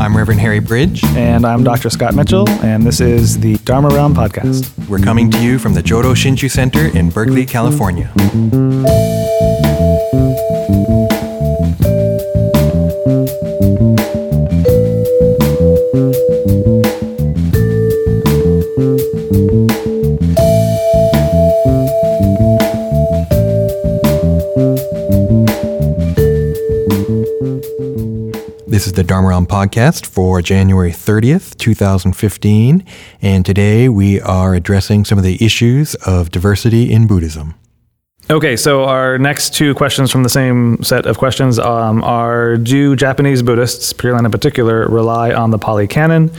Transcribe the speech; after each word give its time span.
I'm 0.00 0.16
Reverend 0.16 0.40
Harry 0.40 0.60
Bridge. 0.60 1.04
And 1.04 1.44
I'm 1.44 1.62
Dr. 1.62 1.90
Scott 1.90 2.14
Mitchell, 2.14 2.48
and 2.64 2.84
this 2.86 3.02
is 3.02 3.38
the 3.38 3.58
Dharma 3.58 3.90
Realm 3.90 4.14
Podcast. 4.14 4.88
We're 4.88 4.98
coming 4.98 5.30
to 5.30 5.42
you 5.42 5.58
from 5.58 5.74
the 5.74 5.82
Jodo 5.82 6.14
Shinshu 6.14 6.50
Center 6.50 6.86
in 6.96 7.10
Berkeley, 7.10 7.44
California. 7.44 8.10
This 28.80 28.86
is 28.86 28.92
the 28.94 29.04
Dharma 29.04 29.28
Realm 29.28 29.46
podcast 29.46 30.06
for 30.06 30.40
January 30.40 30.90
30th, 30.90 31.54
2015, 31.58 32.82
and 33.20 33.44
today 33.44 33.90
we 33.90 34.22
are 34.22 34.54
addressing 34.54 35.04
some 35.04 35.18
of 35.18 35.24
the 35.24 35.36
issues 35.44 35.94
of 36.06 36.30
diversity 36.30 36.90
in 36.90 37.06
Buddhism. 37.06 37.56
Okay, 38.30 38.56
so 38.56 38.84
our 38.84 39.18
next 39.18 39.52
two 39.52 39.74
questions 39.74 40.10
from 40.10 40.22
the 40.22 40.30
same 40.30 40.82
set 40.82 41.04
of 41.04 41.18
questions 41.18 41.58
um, 41.58 42.02
are 42.02 42.56
Do 42.56 42.96
Japanese 42.96 43.42
Buddhists, 43.42 43.92
Pure 43.92 44.14
Land 44.14 44.24
in 44.24 44.32
particular, 44.32 44.88
rely 44.88 45.34
on 45.34 45.50
the 45.50 45.58
Pali 45.58 45.86
Canon? 45.86 46.30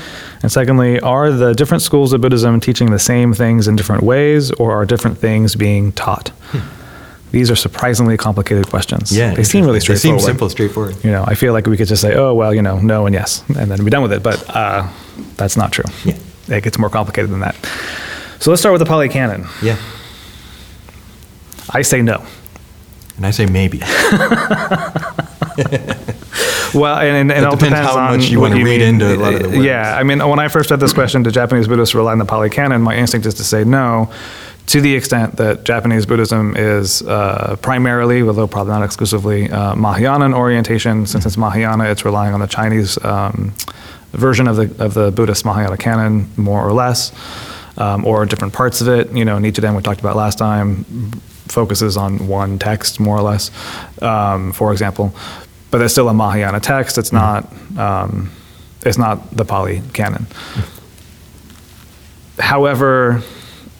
And 0.42 0.52
secondly, 0.52 1.00
are 1.02 1.30
the 1.30 1.54
different 1.54 1.84
schools 1.84 2.12
of 2.12 2.22
Buddhism 2.22 2.60
teaching 2.60 2.90
the 2.90 2.98
same 2.98 3.36
things 3.36 3.68
in 3.68 3.76
different 3.76 4.02
ways, 4.02 4.50
or 4.54 4.72
are 4.72 4.86
different 4.88 5.20
things 5.20 5.56
being 5.56 5.92
taught? 5.92 6.30
Hmm. 6.30 6.81
These 7.32 7.50
are 7.50 7.56
surprisingly 7.56 8.18
complicated 8.18 8.68
questions. 8.68 9.16
Yeah, 9.16 9.34
they 9.34 9.44
seem 9.44 9.66
really 9.66 9.80
straightforward. 9.80 10.20
They 10.20 10.24
seem 10.24 10.28
simple, 10.28 10.50
straightforward. 10.50 11.02
You 11.04 11.12
know, 11.12 11.24
I 11.26 11.36
feel 11.36 11.54
like 11.54 11.66
we 11.66 11.78
could 11.78 11.88
just 11.88 12.02
say, 12.02 12.14
"Oh, 12.14 12.34
well, 12.34 12.54
you 12.54 12.62
know, 12.62 12.80
no 12.80 13.06
and 13.06 13.14
yes," 13.14 13.44
and 13.48 13.72
then 13.72 13.84
be 13.86 13.90
done 13.90 14.04
with 14.04 14.12
it. 14.12 14.22
But 14.22 14.44
uh, 14.50 14.90
that's 15.38 15.56
not 15.56 15.72
true. 15.72 15.86
Yeah, 16.04 16.18
it 16.50 16.64
gets 16.64 16.78
more 16.78 16.90
complicated 16.90 17.32
than 17.32 17.40
that. 17.40 17.56
So 18.40 18.50
let's 18.50 18.62
start 18.62 18.74
with 18.74 18.80
the 18.80 18.86
Pali 18.86 19.08
Canon. 19.08 19.46
Yeah, 19.64 19.78
I 21.70 21.84
say 21.84 22.02
no, 22.02 22.22
and 23.16 23.26
I 23.26 23.32
say 23.32 23.46
maybe. 23.46 23.80
well, 26.74 26.98
and, 26.98 27.16
and 27.16 27.32
it, 27.32 27.44
it 27.44 27.50
depends, 27.52 27.80
how 27.80 28.14
much 28.14 28.30
you 28.30 28.42
want 28.42 28.56
to 28.56 28.64
read 28.64 28.80
mean. 28.80 28.96
into 28.96 29.06
a 29.06 29.16
lot 29.16 29.36
of 29.36 29.44
the 29.44 29.50
words. 29.50 29.64
Yeah, 29.64 29.96
I 29.96 30.04
mean, 30.04 30.20
when 30.20 30.40
I 30.40 30.50
first 30.50 30.70
read 30.70 30.82
this 30.82 30.92
question, 30.92 31.24
do 31.24 31.32
Japanese 31.32 31.70
Buddhists 31.70 31.96
rely 31.96 32.12
on 32.12 32.18
the 32.18 32.26
Pali 32.26 32.50
Canon? 32.50 32.82
My 32.82 32.98
instinct 32.98 33.26
is 33.26 33.36
to 33.36 33.46
say 33.46 33.64
no 33.64 34.12
to 34.72 34.80
the 34.80 34.96
extent 34.96 35.36
that 35.36 35.66
Japanese 35.66 36.06
Buddhism 36.06 36.56
is 36.56 37.02
uh, 37.02 37.58
primarily, 37.62 38.22
although 38.22 38.48
probably 38.48 38.72
not 38.72 38.84
exclusively, 38.84 39.52
uh, 39.52 39.76
Mahayana 39.76 40.24
in 40.24 40.34
orientation. 40.34 41.06
Since 41.06 41.26
it's 41.26 41.36
Mahayana, 41.36 41.92
it's 41.92 42.06
relying 42.06 42.34
on 42.34 42.40
the 42.40 42.48
Chinese 42.48 42.98
um, 43.04 43.54
version 44.14 44.48
of 44.48 44.56
the 44.56 44.74
of 44.82 44.94
the 44.94 45.12
Buddhist 45.12 45.44
Mahayana 45.44 45.76
canon, 45.76 46.30
more 46.38 46.66
or 46.66 46.72
less, 46.72 47.12
um, 47.76 48.06
or 48.06 48.26
different 48.26 48.54
parts 48.54 48.80
of 48.80 48.88
it. 48.88 49.12
You 49.12 49.26
know, 49.26 49.38
Nichiren 49.40 49.76
we 49.76 49.82
talked 49.82 50.00
about 50.00 50.16
last 50.16 50.38
time 50.38 50.86
focuses 51.50 51.98
on 51.98 52.30
one 52.30 52.58
text, 52.58 52.98
more 52.98 53.18
or 53.18 53.24
less, 53.24 53.52
um, 54.02 54.54
for 54.54 54.72
example. 54.72 55.14
But 55.70 55.82
it's 55.82 55.92
still 55.92 56.08
a 56.08 56.14
Mahayana 56.14 56.62
text. 56.62 56.98
It's 56.98 57.10
mm-hmm. 57.10 57.76
not. 57.76 58.06
Um, 58.06 58.32
it's 58.86 58.98
not 58.98 59.32
the 59.36 59.44
Pali 59.44 59.82
canon. 59.92 60.28
However, 62.40 63.22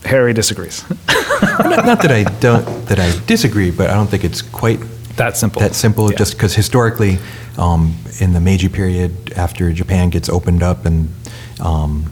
Harry 0.04 0.34
disagrees. 0.34 0.84
not, 1.10 1.86
not, 1.86 2.02
that 2.02 2.12
I 2.12 2.24
don't 2.40 2.66
that 2.88 3.00
I 3.00 3.18
disagree, 3.26 3.72
but 3.72 3.90
I 3.90 3.94
don't 3.94 4.08
think 4.08 4.24
it's 4.24 4.42
quite 4.42 4.80
that 5.18 5.38
simple. 5.38 5.62
That 5.62 5.76
simple, 5.76 6.10
yeah. 6.10 6.18
just 6.18 6.34
because 6.34 6.56
historically, 6.56 7.20
um, 7.58 7.96
in 8.20 8.34
the 8.34 8.40
Meiji 8.40 8.70
period, 8.70 9.34
after 9.34 9.72
Japan 9.72 10.10
gets 10.10 10.30
opened 10.30 10.64
up, 10.64 10.86
and 10.86 11.14
um, 11.60 12.12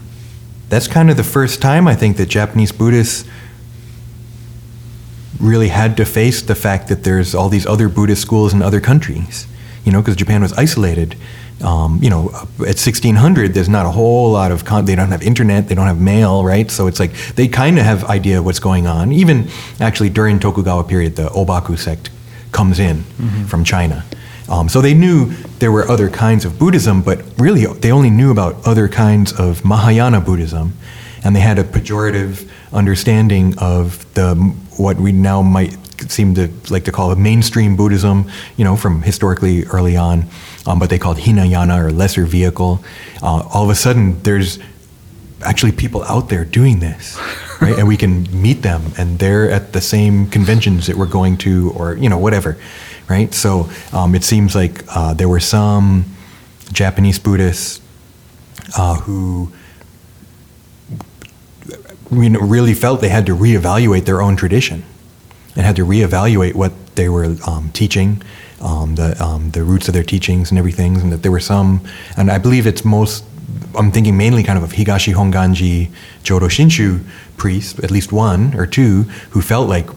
that's 0.68 0.86
kind 0.86 1.10
of 1.10 1.16
the 1.16 1.24
first 1.24 1.60
time 1.60 1.88
I 1.88 1.94
think 1.94 2.16
that 2.18 2.26
Japanese 2.26 2.72
Buddhists 2.72 3.28
really 5.40 5.68
had 5.68 5.96
to 5.96 6.04
face 6.04 6.42
the 6.42 6.54
fact 6.54 6.88
that 6.88 7.02
there's 7.02 7.34
all 7.34 7.48
these 7.48 7.66
other 7.66 7.88
Buddhist 7.88 8.22
schools 8.22 8.52
in 8.52 8.62
other 8.62 8.80
countries. 8.80 9.46
You 9.84 9.92
know, 9.92 10.00
because 10.00 10.16
Japan 10.16 10.42
was 10.42 10.52
isolated 10.52 11.16
um, 11.62 11.98
you 12.02 12.08
know, 12.08 12.30
at 12.60 12.78
1600, 12.78 13.52
there's 13.52 13.68
not 13.68 13.84
a 13.84 13.90
whole 13.90 14.32
lot 14.32 14.50
of, 14.50 14.64
con- 14.64 14.86
they 14.86 14.94
don't 14.94 15.10
have 15.10 15.22
internet, 15.22 15.68
they 15.68 15.74
don't 15.74 15.86
have 15.86 16.00
mail, 16.00 16.42
right? 16.42 16.70
So 16.70 16.86
it's 16.86 16.98
like 16.98 17.12
they 17.34 17.48
kind 17.48 17.78
of 17.78 17.84
have 17.84 18.04
idea 18.04 18.38
of 18.38 18.44
what's 18.44 18.60
going 18.60 18.86
on. 18.86 19.12
Even 19.12 19.48
actually 19.78 20.08
during 20.08 20.40
Tokugawa 20.40 20.84
period, 20.84 21.16
the 21.16 21.28
Obaku 21.28 21.78
sect 21.78 22.10
comes 22.52 22.78
in 22.78 22.98
mm-hmm. 22.98 23.44
from 23.44 23.64
China. 23.64 24.04
Um, 24.48 24.68
so 24.68 24.80
they 24.80 24.94
knew 24.94 25.26
there 25.58 25.70
were 25.70 25.88
other 25.88 26.08
kinds 26.08 26.44
of 26.44 26.58
Buddhism, 26.58 27.02
but 27.02 27.22
really 27.38 27.66
they 27.66 27.92
only 27.92 28.10
knew 28.10 28.30
about 28.30 28.66
other 28.66 28.88
kinds 28.88 29.32
of 29.32 29.64
Mahayana 29.64 30.20
Buddhism, 30.20 30.72
and 31.22 31.36
they 31.36 31.40
had 31.40 31.58
a 31.58 31.64
pejorative 31.64 32.48
understanding 32.72 33.56
of 33.58 34.12
the 34.14 34.34
what 34.76 34.96
we 34.96 35.12
now 35.12 35.42
might 35.42 35.76
seem 36.08 36.34
to 36.34 36.48
like 36.70 36.84
to 36.84 36.92
call 36.92 37.12
it 37.12 37.18
mainstream 37.18 37.76
Buddhism, 37.76 38.30
you 38.56 38.64
know, 38.64 38.76
from 38.76 39.02
historically 39.02 39.64
early 39.64 39.96
on 39.96 40.28
um, 40.66 40.78
but 40.78 40.90
they 40.90 40.98
called 40.98 41.18
Hinayana 41.18 41.84
or 41.84 41.90
lesser 41.90 42.24
vehicle. 42.24 42.84
Uh, 43.22 43.46
all 43.52 43.64
of 43.64 43.70
a 43.70 43.74
sudden, 43.74 44.22
there's 44.22 44.58
actually 45.42 45.72
people 45.72 46.04
out 46.04 46.28
there 46.28 46.44
doing 46.44 46.80
this, 46.80 47.18
right? 47.60 47.78
and 47.78 47.88
we 47.88 47.96
can 47.96 48.26
meet 48.42 48.62
them, 48.62 48.92
and 48.98 49.18
they're 49.18 49.50
at 49.50 49.72
the 49.72 49.80
same 49.80 50.28
conventions 50.28 50.86
that 50.86 50.96
we're 50.96 51.06
going 51.06 51.36
to, 51.38 51.72
or 51.72 51.94
you 51.96 52.08
know, 52.08 52.18
whatever, 52.18 52.58
right? 53.08 53.32
So 53.32 53.70
um, 53.92 54.14
it 54.14 54.24
seems 54.24 54.54
like 54.54 54.84
uh, 54.94 55.14
there 55.14 55.28
were 55.28 55.40
some 55.40 56.04
Japanese 56.72 57.18
Buddhists 57.18 57.80
uh, 58.76 58.96
who 58.96 59.52
you 62.12 62.30
know, 62.30 62.40
really 62.40 62.74
felt 62.74 63.00
they 63.00 63.08
had 63.08 63.26
to 63.26 63.36
reevaluate 63.36 64.04
their 64.04 64.20
own 64.20 64.36
tradition 64.36 64.84
and 65.60 65.66
had 65.66 65.76
to 65.76 65.84
reevaluate 65.84 66.54
what 66.54 66.72
they 66.94 67.10
were 67.10 67.36
um, 67.46 67.68
teaching 67.74 68.22
um, 68.62 68.94
the 68.94 69.22
um, 69.22 69.50
the 69.50 69.62
roots 69.62 69.88
of 69.88 69.94
their 69.94 70.02
teachings 70.02 70.50
and 70.50 70.58
everything, 70.58 70.96
and 70.96 71.12
that 71.12 71.22
there 71.22 71.30
were 71.30 71.38
some, 71.40 71.86
and 72.16 72.30
I 72.30 72.38
believe 72.38 72.66
it's 72.66 72.82
most. 72.82 73.24
I'm 73.76 73.92
thinking 73.92 74.16
mainly 74.16 74.42
kind 74.42 74.56
of 74.56 74.64
of 74.64 74.72
Higashi 74.72 75.12
Honganji 75.12 75.90
Jodo 76.22 76.48
Shinshu 76.48 77.04
priests, 77.36 77.78
at 77.84 77.90
least 77.90 78.10
one 78.10 78.54
or 78.54 78.64
two, 78.66 79.02
who 79.32 79.42
felt 79.42 79.68
like 79.68 79.90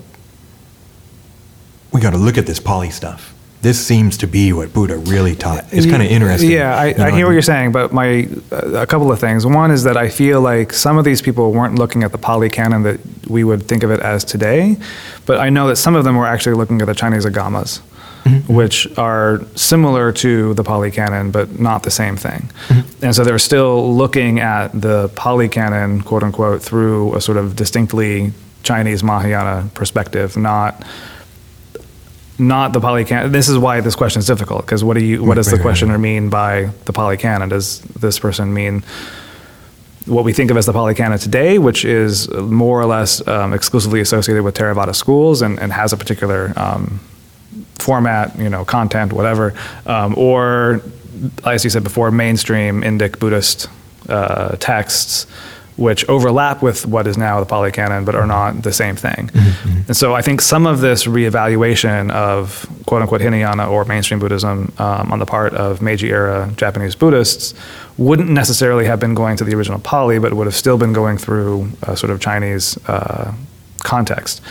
we 1.94 2.02
got 2.02 2.12
to 2.12 2.18
look 2.18 2.38
at 2.38 2.46
this 2.46 2.60
Pali 2.60 2.90
stuff. 2.90 3.33
This 3.64 3.86
seems 3.86 4.18
to 4.18 4.28
be 4.28 4.54
what 4.54 4.74
Buddha 4.74 4.98
really 4.98 5.36
taught. 5.36 5.66
It's 5.72 5.86
kind 5.86 6.04
of 6.04 6.10
interesting. 6.10 6.52
Yeah, 6.52 6.76
I, 6.76 6.88
you 6.88 6.98
know 6.98 7.06
I 7.06 7.12
hear 7.12 7.26
what 7.26 7.32
you're 7.32 7.42
saying, 7.42 7.72
but 7.72 7.94
my 7.94 8.28
uh, 8.52 8.82
a 8.82 8.86
couple 8.86 9.12
of 9.12 9.20
things. 9.20 9.46
One 9.46 9.72
is 9.72 9.84
that 9.84 9.98
I 9.98 10.10
feel 10.10 10.42
like 10.42 10.74
some 10.74 10.98
of 10.98 11.06
these 11.06 11.22
people 11.22 11.52
weren't 11.52 11.76
looking 11.76 12.04
at 12.04 12.12
the 12.12 12.18
Pali 12.18 12.50
canon 12.50 12.84
that 12.84 13.00
we 13.28 13.44
would 13.44 13.64
think 13.64 13.84
of 13.84 13.90
it 13.90 14.02
as 14.02 14.24
today, 14.24 14.78
but 15.26 15.40
I 15.40 15.50
know 15.50 15.68
that 15.68 15.78
some 15.78 15.96
of 15.96 16.04
them 16.04 16.16
were 16.16 16.28
actually 16.28 16.56
looking 16.56 16.82
at 16.82 16.88
the 16.88 16.96
Chinese 16.96 17.26
agamas 17.26 17.82
mm-hmm. 18.24 18.54
which 18.54 18.88
are 18.98 19.42
similar 19.56 20.12
to 20.12 20.54
the 20.54 20.64
Pali 20.64 20.92
Canon, 20.92 21.32
but 21.32 21.60
not 21.60 21.84
the 21.84 21.92
same 21.92 22.16
thing. 22.16 22.50
Mm-hmm. 22.68 23.06
And 23.06 23.16
so 23.16 23.24
they're 23.24 23.40
still 23.40 23.96
looking 23.96 24.40
at 24.40 24.70
the 24.70 25.10
Pali 25.16 25.50
Canon, 25.50 26.02
quote 26.02 26.24
unquote, 26.24 26.62
through 26.62 27.16
a 27.16 27.22
sort 27.22 27.38
of 27.38 27.56
distinctly 27.56 28.34
Chinese 28.64 29.04
Mahayana 29.04 29.70
perspective, 29.74 30.38
not 30.38 30.84
not 32.40 32.74
the 32.74 32.80
Pali 32.80 33.06
Canon. 33.06 33.32
This 33.32 33.50
is 33.50 33.58
why 33.58 33.82
this 33.82 33.96
question 33.96 34.20
is 34.20 34.28
difficult 34.28 34.66
because 34.66 34.84
what 34.84 34.98
do 34.98 35.04
you 35.04 35.24
what 35.24 35.36
does 35.36 35.52
the 35.52 35.60
questioner 35.60 35.98
mean 35.98 36.30
by 36.30 36.72
the 36.86 36.94
Pali 36.94 37.18
Canon? 37.18 37.50
Does 37.50 37.82
this 37.82 38.20
person 38.20 38.54
mean 38.54 38.84
what 40.06 40.26
we 40.26 40.34
think 40.34 40.52
of 40.52 40.58
as 40.58 40.66
the 40.66 40.74
Pali 40.74 40.96
Canon 40.96 41.18
today, 41.18 41.58
which 41.58 41.86
is 41.86 42.30
more 42.32 42.82
or 42.82 42.86
less 42.86 43.26
um, 43.28 43.54
exclusively 43.54 44.02
associated 44.02 44.44
with 44.44 44.56
Theravada 44.56 44.96
schools 44.96 45.42
and, 45.42 45.60
and 45.60 45.72
has 45.72 45.94
a 45.94 45.98
particular 45.98 46.54
um, 46.58 47.00
format, 47.80 48.38
you 48.38 48.50
know, 48.50 48.66
content, 48.66 49.14
whatever, 49.14 49.54
um, 49.86 50.14
or 50.18 50.82
as 51.46 51.64
you 51.64 51.70
said 51.70 51.84
before, 51.84 52.12
mainstream 52.12 52.82
Indic 52.82 53.20
Buddhist 53.20 53.70
uh, 54.10 54.56
texts, 54.58 55.28
which 55.78 56.08
overlap 56.08 56.62
with 56.62 56.86
what 56.86 57.08
is 57.08 57.18
now 57.18 57.40
the 57.40 57.46
Pali 57.46 57.72
Canon, 57.72 58.06
but 58.06 58.16
are 58.16 58.28
not 58.28 58.62
the 58.62 58.74
same 58.74 58.96
thing. 58.96 59.28
Mm-hmm. 59.28 59.82
And 59.88 59.98
so 59.98 60.14
I 60.14 60.22
think 60.22 60.42
some 60.42 60.68
of 60.68 60.82
this 60.82 61.06
reevaluation 61.06 62.12
of 62.12 62.68
quote 62.86 63.02
unquote 63.02 63.22
Hinayana 63.22 63.70
or 63.70 63.86
mainstream 63.86 64.20
Buddhism 64.20 64.72
um, 64.78 65.12
on 65.12 65.20
the 65.20 65.26
part 65.26 65.54
of 65.54 65.82
Meiji 65.82 66.10
era 66.10 66.52
Japanese 66.56 66.96
Buddhists 66.96 67.54
wouldn't 67.98 68.30
necessarily 68.30 68.86
have 68.86 69.00
been 69.00 69.14
going 69.14 69.38
to 69.38 69.44
the 69.44 69.56
original 69.56 69.80
Pali, 69.80 70.20
but 70.20 70.34
would 70.34 70.48
have 70.48 70.56
still 70.56 70.78
been 70.78 70.94
going 70.94 71.18
through 71.18 71.70
a 71.84 71.96
sort 71.96 72.12
of 72.12 72.20
Chinese 72.20 72.78
uh, 72.88 73.34
context 73.80 74.42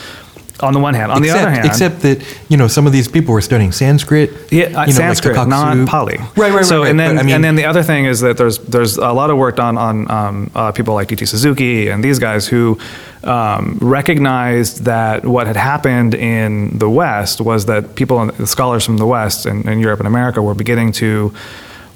on 0.63 0.73
the 0.73 0.81
one 0.81 0.95
hand. 0.95 1.13
On 1.13 1.19
except, 1.23 1.39
the 1.39 1.43
other 1.43 1.51
hand, 1.51 1.67
except 1.67 2.01
that 2.01 2.37
you 2.49 2.57
know 2.57 2.69
some 2.69 2.87
of 2.87 2.93
these 2.93 3.09
people 3.09 3.35
were 3.35 3.41
studying 3.41 3.73
Sanskrit. 3.73 4.31
Yeah, 4.51 4.65
uh, 4.65 4.69
you 4.69 4.75
know, 4.75 4.93
Sanskrit, 4.93 5.37
like 5.37 5.49
not 5.49 5.89
Pali. 5.89 6.17
Right, 6.17 6.37
right, 6.37 6.55
right. 6.55 6.65
so, 6.65 6.83
right. 6.83 6.91
and 6.91 6.99
then 6.99 7.19
I 7.19 7.23
mean, 7.23 7.35
and 7.37 7.45
then 7.45 7.57
the 7.57 7.65
other 7.65 7.83
thing 7.83 8.05
is 8.05 8.21
that 8.21 8.37
there's 8.37 8.59
there's 8.59 8.97
a 8.97 9.13
lot 9.13 9.31
of 9.31 9.39
work 9.39 9.57
done 9.57 9.77
on 9.77 10.11
um, 10.11 10.51
uh, 10.55 10.73
people 10.73 10.95
like 10.95 11.09
D.T. 11.09 11.27
Suzuki 11.27 11.89
and 11.89 12.03
these 12.03 12.19
guys 12.19 12.47
who 12.47 12.79
um, 13.25 13.79
recognized 13.81 14.85
that 14.85 15.25
what 15.25 15.47
had 15.47 15.57
happened 15.57 16.15
in 16.15 16.79
the 16.79 16.91
West 16.91 17.41
was 17.41 17.67
that 17.67 17.95
people, 17.95 18.31
scholars 18.47 18.85
from 18.85 18.99
the 18.99 19.07
West 19.07 19.47
and, 19.47 19.65
and 19.67 19.81
Europe 19.81 20.01
and 20.01 20.07
America, 20.07 20.43
were 20.43 20.55
beginning 20.55 20.93
to 20.93 21.35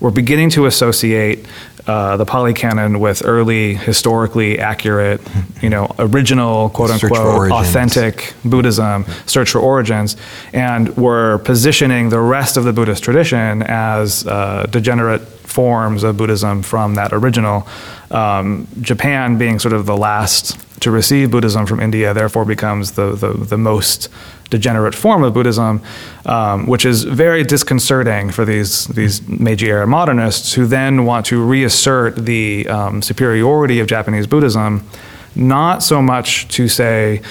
we're 0.01 0.11
beginning 0.11 0.51
to 0.51 0.67
associate 0.67 1.47
uh, 1.87 2.17
the 2.17 2.27
Pali 2.27 2.53
Canon 2.53 2.99
with 2.99 3.25
early, 3.25 3.75
historically 3.75 4.59
accurate, 4.59 5.21
you 5.63 5.71
know, 5.71 5.95
original, 5.99 6.69
quote 6.71 6.91
unquote, 6.91 7.53
authentic 7.53 8.35
Buddhism, 8.45 9.05
search 9.27 9.51
for 9.51 9.61
origins, 9.61 10.17
and 10.53 10.97
we're 10.97 11.39
positioning 11.39 12.09
the 12.09 12.21
rest 12.21 12.57
of 12.57 12.65
the 12.65 12.73
Buddhist 12.73 13.05
tradition 13.05 13.63
as 13.63 14.27
uh, 14.27 14.67
degenerate 14.69 15.23
forms 15.23 16.03
of 16.03 16.17
Buddhism 16.17 16.63
from 16.63 16.97
that 16.97 17.13
original. 17.13 17.67
Um, 18.11 18.67
Japan 18.81 19.39
being 19.39 19.59
sort 19.59 19.73
of 19.73 19.87
the 19.87 19.97
last 19.97 20.59
to 20.81 20.91
receive 20.91 21.31
Buddhism 21.31 21.67
from 21.67 21.81
India, 21.81 22.13
therefore 22.13 22.45
becomes 22.45 22.93
the, 22.93 23.13
the, 23.13 23.33
the 23.33 23.59
most 23.59 24.09
degenerate 24.51 24.95
form 24.95 25.23
of 25.23 25.35
Buddhism, 25.35 25.83
um, 26.25 26.67
which 26.67 26.85
is 26.85 27.05
very 27.05 27.43
disconcerting 27.43 28.31
for 28.31 28.45
these, 28.45 28.87
these 28.89 29.27
Meiji 29.29 29.67
era 29.67 29.87
modernists 29.87 30.53
who 30.55 30.67
then 30.67 31.05
want 31.05 31.27
to 31.27 31.43
reassert 31.43 32.17
the 32.17 32.69
um, 32.69 33.03
superiority 33.03 33.81
of 33.81 33.87
Japanese 33.87 34.27
Buddhism, 34.27 34.87
not 35.35 35.83
so 35.83 36.01
much 36.01 36.49
to 36.49 36.69
say, 36.69 37.23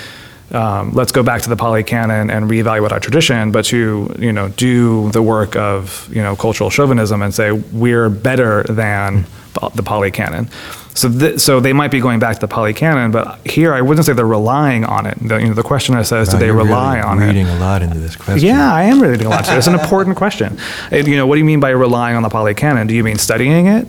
um, 0.51 0.93
let's 0.93 1.11
go 1.11 1.23
back 1.23 1.41
to 1.41 1.49
the 1.49 1.55
Pali 1.55 1.83
Canon 1.83 2.29
and 2.29 2.49
reevaluate 2.49 2.91
our 2.91 2.99
tradition, 2.99 3.51
but 3.51 3.65
to 3.65 4.15
you 4.19 4.31
know 4.31 4.49
do 4.49 5.09
the 5.11 5.21
work 5.21 5.55
of 5.55 6.07
you 6.13 6.21
know 6.21 6.35
cultural 6.35 6.69
chauvinism 6.69 7.21
and 7.23 7.33
say 7.33 7.51
we're 7.51 8.09
better 8.09 8.63
than 8.63 9.25
the 9.75 9.83
Pali 9.83 10.11
Canon. 10.11 10.49
So, 10.93 11.09
th- 11.09 11.39
so 11.39 11.59
they 11.59 11.73
might 11.73 11.91
be 11.91 11.99
going 11.99 12.19
back 12.19 12.35
to 12.35 12.39
the 12.41 12.47
Pali 12.47 12.73
Canon, 12.73 13.11
but 13.11 13.45
here 13.45 13.73
I 13.73 13.81
wouldn't 13.81 14.05
say 14.05 14.13
they're 14.13 14.25
relying 14.25 14.85
on 14.85 15.05
it. 15.05 15.17
The, 15.21 15.37
you 15.37 15.47
know, 15.49 15.53
the 15.53 15.63
questioner 15.63 16.03
says, 16.05 16.29
do 16.29 16.35
Wow, 16.35 16.39
they 16.39 16.45
you're 16.45 16.55
rely 16.55 16.95
really 16.95 17.07
on 17.07 17.21
it? 17.21 17.25
reading 17.27 17.47
a 17.47 17.59
lot 17.59 17.81
into 17.81 17.99
this 17.99 18.15
question. 18.15 18.47
Yeah, 18.47 18.73
I 18.73 18.83
am 18.83 19.01
reading 19.01 19.27
a 19.27 19.29
lot. 19.29 19.45
It's 19.49 19.67
an 19.67 19.73
important 19.77 20.15
question. 20.15 20.57
And, 20.91 21.05
you 21.07 21.17
know, 21.17 21.27
what 21.27 21.35
do 21.35 21.39
you 21.39 21.45
mean 21.45 21.59
by 21.59 21.71
relying 21.71 22.15
on 22.15 22.23
the 22.23 22.29
Pali 22.29 22.53
Canon? 22.53 22.87
Do 22.87 22.93
you 22.95 23.03
mean 23.03 23.17
studying 23.17 23.67
it? 23.67 23.87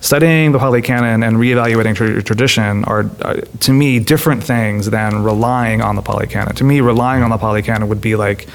Studying 0.00 0.50
the 0.52 0.58
Pali 0.58 0.82
Canon 0.82 1.22
and 1.22 1.36
reevaluating 1.36 1.94
tra- 1.94 2.22
tradition 2.22 2.84
are, 2.84 3.08
uh, 3.22 3.34
to 3.60 3.72
me, 3.72 4.00
different 4.00 4.42
things 4.42 4.90
than 4.90 5.22
relying 5.22 5.82
on 5.82 5.94
the 5.94 6.02
Pali 6.02 6.26
Canon. 6.26 6.54
To 6.56 6.64
me, 6.64 6.80
relying 6.80 7.22
on 7.22 7.30
the 7.30 7.36
Pali 7.38 7.62
Canon 7.62 7.88
would 7.90 8.00
be 8.00 8.16
like 8.16 8.48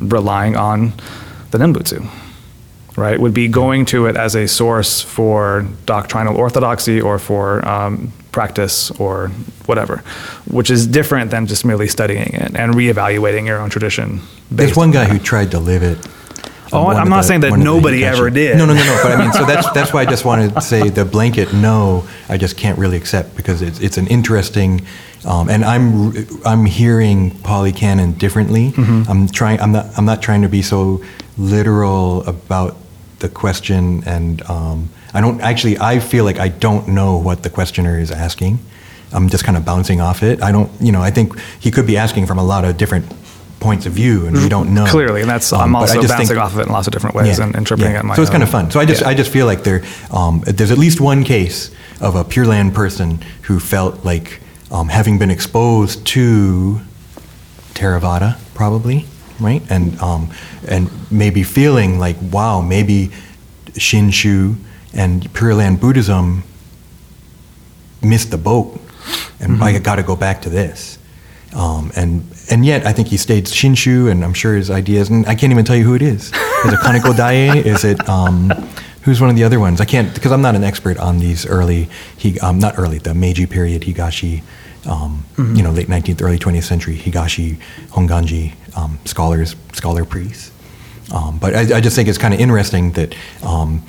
relying 0.00 0.54
on 0.54 0.92
the 1.50 1.58
Nembutsu, 1.58 2.06
right? 2.96 3.18
Would 3.18 3.34
be 3.34 3.48
going 3.48 3.84
to 3.86 4.06
it 4.06 4.16
as 4.16 4.34
a 4.34 4.46
source 4.46 5.00
for 5.00 5.66
doctrinal 5.86 6.36
orthodoxy 6.36 7.00
or 7.00 7.18
for 7.18 7.66
um, 7.66 8.12
practice 8.32 8.90
or 8.92 9.28
whatever, 9.66 9.98
which 10.50 10.70
is 10.70 10.86
different 10.86 11.30
than 11.30 11.46
just 11.46 11.64
merely 11.64 11.88
studying 11.88 12.34
it 12.34 12.56
and 12.56 12.74
reevaluating 12.74 13.46
your 13.46 13.58
own 13.58 13.70
tradition. 13.70 14.20
There's 14.50 14.76
one 14.76 14.88
on 14.88 14.92
guy 14.92 15.04
that. 15.04 15.12
who 15.12 15.18
tried 15.18 15.50
to 15.52 15.58
live 15.58 15.82
it. 15.82 15.98
Oh, 16.74 16.86
I'm 16.86 17.08
not 17.10 17.18
the- 17.18 17.22
saying 17.24 17.40
that 17.42 17.50
one 17.50 17.60
of 17.60 17.66
the 17.66 17.70
nobody 17.70 18.04
ever 18.04 18.30
did. 18.30 18.56
No, 18.56 18.64
no, 18.64 18.72
no, 18.74 18.82
no. 18.82 19.00
But 19.02 19.12
I 19.12 19.16
mean, 19.22 19.32
so 19.32 19.44
that's 19.44 19.70
that's 19.74 19.92
why 19.92 20.02
I 20.02 20.06
just 20.06 20.24
wanted 20.24 20.54
to 20.54 20.60
say 20.62 20.88
the 20.88 21.04
blanket 21.04 21.52
no. 21.52 22.06
I 22.30 22.38
just 22.38 22.56
can't 22.56 22.78
really 22.78 22.96
accept 22.96 23.36
because 23.36 23.60
it's 23.60 23.78
it's 23.80 23.98
an 23.98 24.06
interesting, 24.06 24.80
um, 25.26 25.50
and 25.50 25.64
I'm 25.66 26.14
I'm 26.46 26.64
hearing 26.64 27.30
Pali 27.40 27.72
Canon 27.72 28.12
differently. 28.12 28.70
Mm-hmm. 28.72 29.10
I'm 29.10 29.28
trying. 29.28 29.60
I'm 29.60 29.72
not. 29.72 29.86
I'm 29.98 30.06
not 30.06 30.22
trying 30.22 30.40
to 30.42 30.48
be 30.48 30.62
so 30.62 31.02
literal 31.36 32.22
about 32.26 32.76
the 33.22 33.28
question, 33.30 34.02
and 34.06 34.42
um, 34.50 34.90
I 35.14 35.20
don't 35.22 35.40
actually. 35.40 35.78
I 35.78 35.98
feel 35.98 36.24
like 36.24 36.38
I 36.38 36.48
don't 36.48 36.88
know 36.88 37.16
what 37.16 37.42
the 37.42 37.50
questioner 37.50 37.98
is 37.98 38.10
asking. 38.10 38.58
I'm 39.14 39.28
just 39.30 39.44
kind 39.44 39.56
of 39.56 39.64
bouncing 39.64 40.00
off 40.00 40.22
it. 40.22 40.42
I 40.42 40.52
don't. 40.52 40.70
You 40.80 40.92
know. 40.92 41.00
I 41.00 41.10
think 41.10 41.38
he 41.58 41.70
could 41.70 41.86
be 41.86 41.96
asking 41.96 42.26
from 42.26 42.38
a 42.38 42.44
lot 42.44 42.64
of 42.66 42.76
different 42.76 43.06
points 43.60 43.86
of 43.86 43.92
view, 43.92 44.26
and 44.26 44.36
we 44.36 44.48
don't 44.48 44.74
know 44.74 44.86
Clearly, 44.86 45.20
and 45.20 45.30
that's 45.30 45.52
Um, 45.52 45.60
I'm 45.60 45.76
also 45.76 46.02
bouncing 46.02 46.26
think- 46.26 46.38
off 46.40 46.52
of 46.52 46.58
it 46.58 46.66
in 46.66 46.72
lots 46.72 46.88
of 46.88 46.92
different 46.92 47.14
ways 47.16 47.38
and 47.38 47.54
interpreting 47.54 47.92
yeah. 47.94 48.00
it. 48.00 48.04
My 48.04 48.16
so 48.16 48.22
it's 48.22 48.30
kind 48.30 48.42
of 48.42 48.48
fun. 48.50 48.70
So 48.72 48.80
I 48.80 48.84
just 48.84 49.00
Yeah. 49.00 49.08
I 49.08 49.14
just 49.14 49.30
feel 49.30 49.46
like 49.46 49.62
there 49.62 49.82
um, 50.10 50.42
there's 50.46 50.72
at 50.72 50.78
least 50.78 51.00
one 51.00 51.24
case 51.24 51.70
of 52.00 52.16
a 52.16 52.24
Pure 52.24 52.46
Land 52.46 52.74
person 52.74 53.20
who 53.42 53.60
felt 53.60 54.04
like 54.04 54.40
um, 54.70 54.88
having 54.88 55.18
been 55.18 55.30
exposed 55.30 56.04
to 56.06 56.80
Theravada, 57.74 58.36
probably 58.54 59.06
right, 59.42 59.62
and 59.70 59.98
um, 60.00 60.30
and 60.66 60.90
maybe 61.10 61.42
feeling 61.42 61.98
like 61.98 62.16
wow, 62.30 62.60
maybe 62.60 63.10
Shinshu 63.72 64.56
and 64.94 65.32
Pure 65.34 65.54
Land 65.56 65.80
Buddhism 65.80 66.44
missed 68.02 68.30
the 68.30 68.38
boat, 68.38 68.80
and 69.40 69.62
I 69.62 69.78
got 69.78 69.96
to 69.96 70.02
go 70.02 70.16
back 70.16 70.42
to 70.42 70.50
this. 70.50 70.98
Um, 71.54 71.92
and 71.96 72.24
and 72.50 72.64
yet, 72.64 72.86
I 72.86 72.92
think 72.92 73.08
he 73.08 73.16
stayed 73.16 73.44
Shinshu, 73.44 74.10
and 74.10 74.24
I'm 74.24 74.34
sure 74.34 74.54
his 74.54 74.70
ideas. 74.70 75.10
And 75.10 75.26
I 75.26 75.34
can't 75.34 75.52
even 75.52 75.64
tell 75.64 75.76
you 75.76 75.84
who 75.84 75.94
it 75.94 76.02
is. 76.02 76.28
Is 76.28 76.72
it 76.72 76.78
Kaneko 76.80 77.12
Daie? 77.16 77.64
Is 77.64 77.84
it 77.84 78.08
um, 78.08 78.50
who's 79.02 79.20
one 79.20 79.30
of 79.30 79.36
the 79.36 79.44
other 79.44 79.60
ones? 79.60 79.80
I 79.80 79.84
can't 79.84 80.12
because 80.14 80.32
I'm 80.32 80.42
not 80.42 80.54
an 80.54 80.64
expert 80.64 80.98
on 80.98 81.18
these 81.18 81.46
early. 81.46 81.88
He 82.16 82.38
um, 82.40 82.58
not 82.58 82.78
early 82.78 82.98
the 82.98 83.14
Meiji 83.14 83.46
period 83.46 83.82
Higashi. 83.82 84.42
Um, 84.86 85.24
You 85.38 85.62
know, 85.62 85.70
late 85.70 85.88
19th, 85.88 86.22
early 86.22 86.38
20th 86.38 86.64
century 86.64 86.96
Higashi, 86.96 87.56
Honganji 87.90 88.52
um, 88.76 88.98
scholars, 89.04 89.54
scholar 89.72 90.04
priests. 90.04 90.50
Um, 91.12 91.38
but 91.38 91.54
I, 91.54 91.76
I 91.76 91.80
just 91.80 91.94
think 91.96 92.08
it's 92.08 92.18
kind 92.18 92.32
of 92.34 92.40
interesting 92.40 92.92
that, 92.92 93.14
um, 93.42 93.82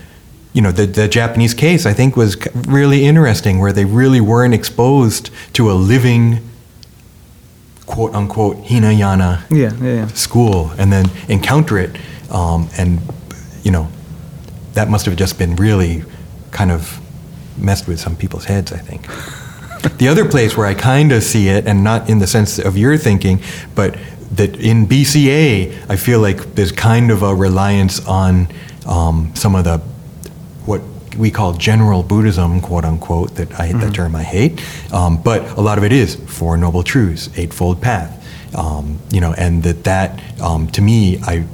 you 0.53 0.61
know, 0.61 0.71
the, 0.71 0.85
the 0.85 1.07
Japanese 1.07 1.53
case 1.53 1.85
I 1.85 1.93
think 1.93 2.15
was 2.15 2.35
really 2.67 3.05
interesting 3.05 3.59
where 3.59 3.71
they 3.73 3.85
really 3.85 4.21
weren't 4.21 4.53
exposed 4.53 5.29
to 5.53 5.71
a 5.71 5.73
living, 5.73 6.39
quote 7.85 8.13
unquote, 8.13 8.57
Hinayana 8.57 9.43
Yeah, 9.49 9.73
yeah, 9.81 9.93
yeah. 9.93 10.07
school 10.07 10.71
and 10.77 10.91
then 10.91 11.05
encounter 11.27 11.77
it. 11.77 11.97
Um, 12.29 12.67
and, 12.77 12.99
you 13.63 13.71
know, 13.71 13.87
that 14.73 14.89
must 14.89 15.05
have 15.05 15.15
just 15.15 15.37
been 15.37 15.55
really 15.55 16.03
kind 16.51 16.71
of 16.71 16.99
messed 17.57 17.87
with 17.87 17.99
some 17.99 18.15
people's 18.15 18.45
heads, 18.45 18.71
I 18.71 18.77
think. 18.79 19.07
The 19.97 20.07
other 20.07 20.27
place 20.27 20.57
where 20.57 20.65
I 20.65 20.73
kind 20.73 21.11
of 21.11 21.23
see 21.23 21.49
it, 21.49 21.67
and 21.67 21.83
not 21.83 22.09
in 22.09 22.19
the 22.19 22.27
sense 22.27 22.59
of 22.59 22.77
your 22.77 22.97
thinking, 22.97 23.39
but 23.75 23.97
that 24.31 24.55
in 24.59 24.87
BCA, 24.87 25.85
I 25.89 25.95
feel 25.95 26.19
like 26.19 26.55
there's 26.55 26.71
kind 26.71 27.11
of 27.11 27.21
a 27.21 27.35
reliance 27.35 28.05
on 28.07 28.47
um, 28.87 29.31
some 29.35 29.55
of 29.55 29.63
the 29.63 29.77
what 30.65 30.81
we 31.17 31.29
call 31.29 31.53
general 31.53 32.01
Buddhism, 32.01 32.59
quote 32.61 32.85
unquote, 32.85 33.35
that 33.35 33.59
I 33.59 33.67
hate 33.67 33.79
that 33.79 33.93
term 33.93 34.15
I 34.15 34.23
hate. 34.23 34.63
Um, 34.91 35.21
but 35.21 35.57
a 35.57 35.61
lot 35.61 35.77
of 35.77 35.83
it 35.83 35.91
is 35.91 36.15
Four 36.15 36.57
Noble 36.57 36.83
Truths, 36.83 37.29
Eightfold 37.37 37.81
Path. 37.81 38.19
Um, 38.55 38.99
you 39.11 39.19
know, 39.19 39.33
and 39.33 39.63
that 39.63 39.83
that 39.83 40.21
um, 40.41 40.67
to 40.67 40.81
me, 40.81 41.19
I 41.23 41.45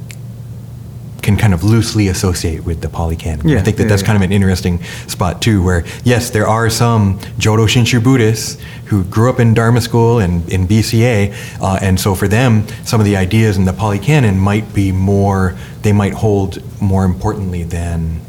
can 1.22 1.38
kind 1.38 1.54
of 1.54 1.64
loosely 1.64 2.08
associate 2.08 2.64
with 2.66 2.82
the 2.82 2.90
Pali 2.90 3.16
Canon. 3.16 3.48
Yeah, 3.48 3.60
I 3.60 3.62
think 3.62 3.78
that 3.78 3.84
yeah, 3.84 3.90
that's 3.90 4.02
yeah. 4.02 4.08
kind 4.08 4.16
of 4.18 4.22
an 4.22 4.32
interesting 4.32 4.82
spot 5.08 5.42
too, 5.42 5.64
where 5.64 5.86
yes, 6.04 6.30
there 6.30 6.48
are 6.48 6.70
some 6.70 7.20
Jodo 7.38 7.68
Shinshu 7.68 8.04
Buddhists 8.04 8.62
who 8.86 9.04
grew 9.06 9.30
up 9.30 9.40
in 9.40 9.54
Dharma 9.54 9.82
school 9.82 10.20
and 10.20 10.48
in 10.52 10.68
BCA, 10.68 11.34
uh, 11.62 11.80
and 11.82 12.00
so 12.00 12.16
for 12.16 12.28
them, 12.28 12.68
some 12.86 13.00
of 13.00 13.06
the 13.06 13.16
ideas 13.18 13.58
in 13.58 13.66
the 13.66 13.74
Pali 13.74 14.00
Canon 14.00 14.40
might 14.40 14.74
be 14.74 14.92
more, 14.92 15.56
they 15.82 15.94
might 15.94 16.14
hold 16.14 16.60
more 16.82 17.06
importantly 17.06 17.64
than 17.64 18.22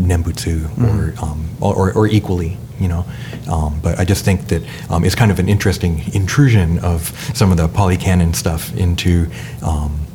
Nembutsu 0.00 0.60
Mm-hmm. 0.60 0.84
or, 0.84 1.14
um, 1.24 1.48
or, 1.60 1.92
or 1.92 2.06
equally, 2.06 2.58
you 2.78 2.88
know. 2.88 3.04
Um, 3.50 3.80
but 3.82 3.98
I 3.98 4.04
just 4.04 4.24
think 4.24 4.48
that 4.48 4.62
um, 4.90 5.04
it's 5.04 5.14
kind 5.14 5.30
of 5.30 5.38
an 5.38 5.48
interesting 5.48 6.02
intrusion 6.14 6.78
of 6.80 7.08
some 7.34 7.50
of 7.50 7.56
the 7.56 7.68
Pali 7.68 7.96
Canon 7.96 8.34
stuff 8.34 8.74
into 8.76 9.28
um, 9.62 10.05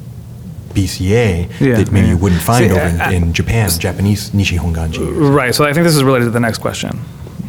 BCA 0.74 1.50
Yeah, 1.60 1.76
that 1.78 1.92
maybe 1.92 2.08
you 2.10 2.18
wouldn't 2.18 2.42
find 2.42 2.66
See, 2.66 2.72
over 2.72 2.82
in, 2.88 3.02
I- 3.02 3.12
in 3.14 3.34
Japan, 3.34 3.70
Japanese 3.70 4.30
Nishi 4.32 4.58
Honganji. 4.58 5.00
Right. 5.36 5.54
So 5.56 5.64
I 5.66 5.74
think 5.74 5.84
this 5.86 5.96
is 5.96 6.04
related 6.04 6.26
to 6.26 6.32
the 6.32 6.40
next 6.40 6.60
question 6.60 7.00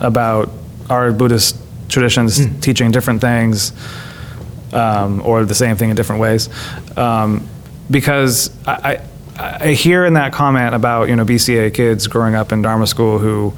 about 0.00 0.50
are 0.91 1.12
Buddhist 1.12 1.57
traditions 1.88 2.38
Hmm. 2.45 2.59
teaching 2.61 2.91
different 2.91 3.21
things 3.21 3.73
um, 4.73 5.21
or 5.25 5.45
the 5.45 5.55
same 5.55 5.76
thing 5.76 5.91
in 5.91 5.97
different 5.97 6.21
ways? 6.21 6.49
Um, 6.97 7.47
because 7.91 8.50
I, 8.67 9.00
I, 9.38 9.57
I 9.67 9.73
hear 9.75 10.05
in 10.05 10.14
that 10.14 10.33
comment 10.33 10.75
about 10.75 11.09
you 11.09 11.17
know 11.17 11.25
BCA 11.25 11.73
kids 11.75 12.07
growing 12.07 12.35
up 12.35 12.52
in 12.52 12.62
Dharma 12.62 12.87
school 12.87 13.19
who 13.19 13.52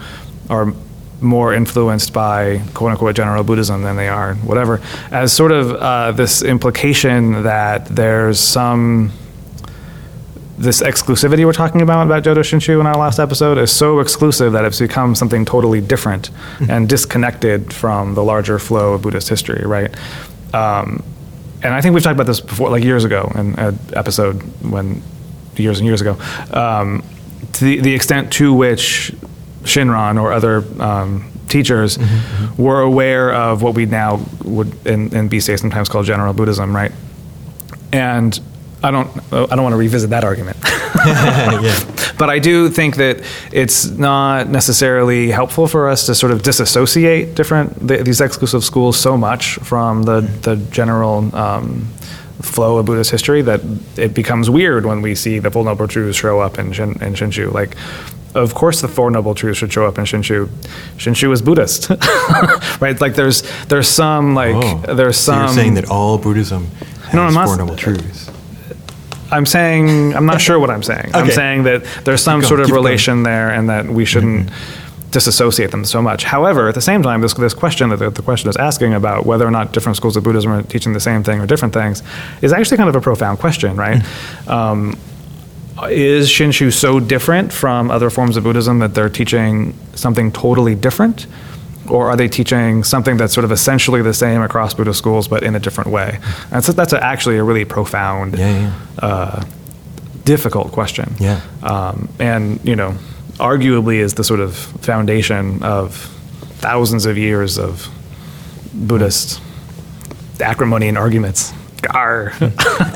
are 0.50 0.72
more 1.20 1.54
influenced 1.54 2.12
by 2.12 2.60
quote 2.74 2.90
unquote 2.90 3.14
general 3.16 3.44
Buddhism 3.44 3.82
than 3.82 3.96
they 3.96 4.08
are 4.08 4.34
whatever 4.36 4.80
as 5.10 5.32
sort 5.32 5.52
of 5.52 5.70
uh, 5.72 6.12
this 6.12 6.42
implication 6.42 7.44
that 7.44 7.86
there's 7.86 8.38
some 8.40 9.10
this 10.56 10.80
exclusivity 10.82 11.44
we're 11.44 11.52
talking 11.52 11.82
about 11.82 12.06
about 12.06 12.22
Jodo 12.22 12.38
Shinshu 12.38 12.80
in 12.80 12.86
our 12.86 12.96
last 12.96 13.18
episode 13.18 13.58
is 13.58 13.72
so 13.72 13.98
exclusive 13.98 14.52
that 14.52 14.64
it's 14.64 14.78
become 14.78 15.14
something 15.14 15.44
totally 15.44 15.80
different 15.80 16.30
and 16.68 16.88
disconnected 16.88 17.72
from 17.72 18.14
the 18.14 18.22
larger 18.22 18.58
flow 18.58 18.94
of 18.94 19.02
Buddhist 19.02 19.28
history, 19.28 19.64
right? 19.66 19.94
Um, 20.54 21.02
and 21.62 21.74
I 21.74 21.80
think 21.80 21.94
we've 21.94 22.04
talked 22.04 22.14
about 22.14 22.26
this 22.26 22.40
before, 22.40 22.70
like 22.70 22.84
years 22.84 23.04
ago, 23.04 23.32
in 23.34 23.58
an 23.58 23.78
episode 23.94 24.42
when 24.62 25.02
years 25.56 25.78
and 25.80 25.86
years 25.86 26.00
ago, 26.00 26.18
um, 26.52 27.02
to 27.54 27.64
the, 27.64 27.80
the 27.80 27.94
extent 27.94 28.32
to 28.34 28.52
which 28.52 29.12
Shinran 29.62 30.20
or 30.20 30.32
other 30.32 30.62
um, 30.80 31.32
teachers 31.48 31.98
were 32.58 32.80
aware 32.80 33.32
of 33.32 33.62
what 33.62 33.74
we 33.74 33.86
now 33.86 34.24
would 34.44 34.86
in, 34.86 35.14
in 35.16 35.28
BCA 35.28 35.58
sometimes 35.58 35.88
call 35.88 36.02
general 36.02 36.32
Buddhism, 36.32 36.74
right? 36.74 36.92
And 37.92 38.38
I 38.84 38.90
don't, 38.90 39.08
I 39.32 39.54
don't 39.56 39.62
want 39.62 39.72
to 39.72 39.78
revisit 39.78 40.10
that 40.10 40.24
argument. 40.24 40.56
yeah. 41.06 41.78
But 42.18 42.30
I 42.30 42.38
do 42.38 42.68
think 42.68 42.96
that 42.96 43.22
it's 43.52 43.86
not 43.86 44.48
necessarily 44.48 45.30
helpful 45.30 45.66
for 45.66 45.88
us 45.88 46.06
to 46.06 46.14
sort 46.14 46.32
of 46.32 46.42
disassociate 46.42 47.34
different 47.34 47.88
th- 47.88 48.04
these 48.04 48.20
exclusive 48.20 48.62
schools 48.62 48.96
so 48.98 49.16
much 49.16 49.54
from 49.62 50.02
the 50.04 50.20
the 50.42 50.56
general. 50.70 51.34
Um, 51.34 51.86
flow 52.42 52.76
of 52.76 52.84
Buddhist 52.84 53.10
history 53.10 53.40
that 53.42 53.60
it 53.96 54.12
becomes 54.12 54.50
weird 54.50 54.84
when 54.84 55.00
we 55.00 55.14
see 55.14 55.38
the 55.38 55.50
Four 55.50 55.64
Noble 55.64 55.88
Truths 55.88 56.18
show 56.18 56.40
up 56.40 56.58
in, 56.58 56.72
Shin, 56.72 56.90
in 57.00 57.14
Shinshu. 57.14 57.50
Like, 57.50 57.74
of 58.34 58.54
course, 58.54 58.82
the 58.82 58.88
Four 58.88 59.10
Noble 59.10 59.34
Truths 59.34 59.60
should 59.60 59.72
show 59.72 59.86
up 59.86 59.96
in 59.98 60.04
Shinshu. 60.04 60.46
Shinshu 60.98 61.32
is 61.32 61.40
Buddhist, 61.40 61.88
right? 62.82 63.00
Like, 63.00 63.14
there's 63.14 63.44
there's 63.68 63.88
some 63.88 64.34
like 64.34 64.54
Oh. 64.56 64.94
there's 64.94 65.16
So 65.16 65.32
some. 65.32 65.38
you're 65.40 65.48
saying 65.54 65.74
that 65.74 65.88
all 65.90 66.18
Buddhism 66.18 66.66
has 67.06 67.14
No, 67.14 67.30
not- 67.30 67.46
Four 67.46 67.56
Noble 67.56 67.76
Truths. 67.76 68.23
I'm 69.30 69.46
saying 69.46 70.14
I'm 70.14 70.26
not 70.26 70.40
sure 70.40 70.58
what 70.58 70.70
I'm 70.70 70.82
saying. 70.82 71.10
I'm 71.14 71.30
saying 71.30 71.64
that 71.64 71.84
there's 72.04 72.22
some 72.22 72.42
sort 72.42 72.60
of 72.60 72.66
keep 72.66 72.74
going. 72.74 72.84
relation 72.84 73.22
there, 73.22 73.50
and 73.50 73.68
that 73.68 73.86
we 73.86 74.04
shouldn't 74.04 74.50
disassociate 75.10 75.70
them 75.70 75.84
so 75.84 76.02
much. 76.02 76.24
However, 76.24 76.68
at 76.68 76.74
the 76.74 76.80
same 76.80 77.02
time, 77.02 77.20
this 77.20 77.34
this 77.34 77.54
question 77.54 77.90
that 77.90 77.98
the, 77.98 78.10
the 78.10 78.22
question 78.22 78.50
is 78.50 78.56
asking 78.56 78.94
about 78.94 79.24
whether 79.24 79.46
or 79.46 79.50
not 79.50 79.72
different 79.72 79.96
schools 79.96 80.16
of 80.16 80.24
Buddhism 80.24 80.50
are 80.52 80.62
teaching 80.62 80.92
the 80.92 81.00
same 81.00 81.22
thing 81.22 81.40
or 81.40 81.46
different 81.46 81.72
things 81.72 82.02
is 82.42 82.52
actually 82.52 82.76
kind 82.76 82.88
of 82.88 82.96
a 82.96 83.00
profound 83.00 83.38
question, 83.38 83.76
right? 83.76 84.02
Um, 84.48 84.98
is 85.90 86.28
Shinshu 86.28 86.72
so 86.72 87.00
different 87.00 87.52
from 87.52 87.90
other 87.90 88.10
forms 88.10 88.36
of 88.36 88.44
Buddhism 88.44 88.78
that 88.80 88.94
they're 88.94 89.08
teaching 89.08 89.74
something 89.94 90.30
totally 90.32 90.74
different? 90.74 91.26
Or 91.88 92.08
are 92.10 92.16
they 92.16 92.28
teaching 92.28 92.82
something 92.84 93.16
that's 93.18 93.34
sort 93.34 93.44
of 93.44 93.52
essentially 93.52 94.00
the 94.02 94.14
same 94.14 94.40
across 94.42 94.72
Buddhist 94.74 94.98
schools 94.98 95.28
but 95.28 95.42
in 95.42 95.54
a 95.54 95.60
different 95.60 95.90
way? 95.90 96.18
And 96.50 96.64
so 96.64 96.72
that's 96.72 96.92
a, 96.92 97.02
actually 97.04 97.36
a 97.36 97.42
really 97.44 97.64
profound, 97.64 98.38
Yeah, 98.38 98.50
yeah. 98.50 98.72
Uh, 99.06 99.44
difficult 100.24 100.72
question. 100.72 101.14
Yeah. 101.20 101.40
Um, 101.62 102.08
and, 102.18 102.58
you 102.64 102.74
know, 102.76 102.94
arguably 103.38 103.96
is 103.96 104.14
the 104.14 104.24
sort 104.24 104.40
of 104.40 104.56
foundation 104.56 105.62
of 105.62 105.94
thousands 106.60 107.04
of 107.06 107.18
years 107.18 107.58
of 107.58 107.88
Buddhist 108.72 109.40
acrimony 110.40 110.88
and 110.88 110.96
arguments. 110.98 111.52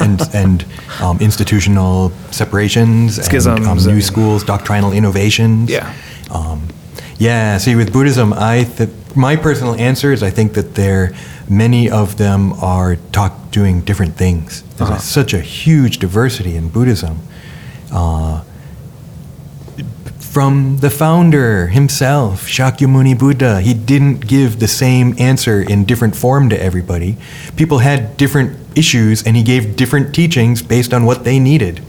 And 0.01 0.21
and 0.33 0.65
um, 1.03 1.19
institutional 1.21 2.11
separations, 2.31 3.19
Schisms 3.19 3.59
and 3.59 3.67
um, 3.67 3.79
new 3.79 3.91
and- 3.93 4.03
schools, 4.05 4.45
doctrinal 4.45 4.93
innovations. 4.93 5.69
Yeah. 5.71 5.93
Yeah. 7.19 7.59
See, 7.59 7.75
with 7.75 7.93
Buddhism, 7.93 8.33
I 8.33 8.65
th- 8.65 8.91
my 9.15 9.37
personal 9.37 9.75
answer 9.75 10.13
is 10.13 10.23
I 10.23 10.31
think 10.31 10.53
that 10.55 10.75
there 10.75 11.13
many 11.49 11.91
of 11.91 12.17
them 12.17 12.53
are 12.63 12.97
talk 13.13 13.51
doing 13.51 13.81
different 13.81 14.17
things. 14.17 14.63
There's 14.77 14.91
Uh-huh. 14.91 14.99
such 15.01 15.35
a 15.35 15.41
huge 15.41 15.99
diversity 15.99 16.55
in 16.57 16.69
Buddhism. 16.69 17.19
Uh, 17.93 18.43
from 20.21 20.79
the 20.79 20.91
founder 20.91 21.69
himself, 21.69 22.47
Shakyamuni 22.47 23.19
Buddha. 23.19 23.61
He 23.61 23.73
didn't 23.75 24.27
give 24.27 24.59
the 24.61 24.69
same 24.69 25.15
answer 25.19 25.63
in 25.63 25.85
different 25.85 26.15
form 26.15 26.49
to 26.51 26.63
everybody. 26.63 27.17
People 27.57 27.79
had 27.79 28.17
different 28.17 28.57
issues, 28.77 29.23
and 29.25 29.37
he 29.37 29.43
gave 29.43 29.75
different 29.75 30.15
teachings 30.15 30.63
based 30.63 30.93
on 30.93 31.05
what 31.07 31.25
they 31.25 31.39
needed. 31.41 31.81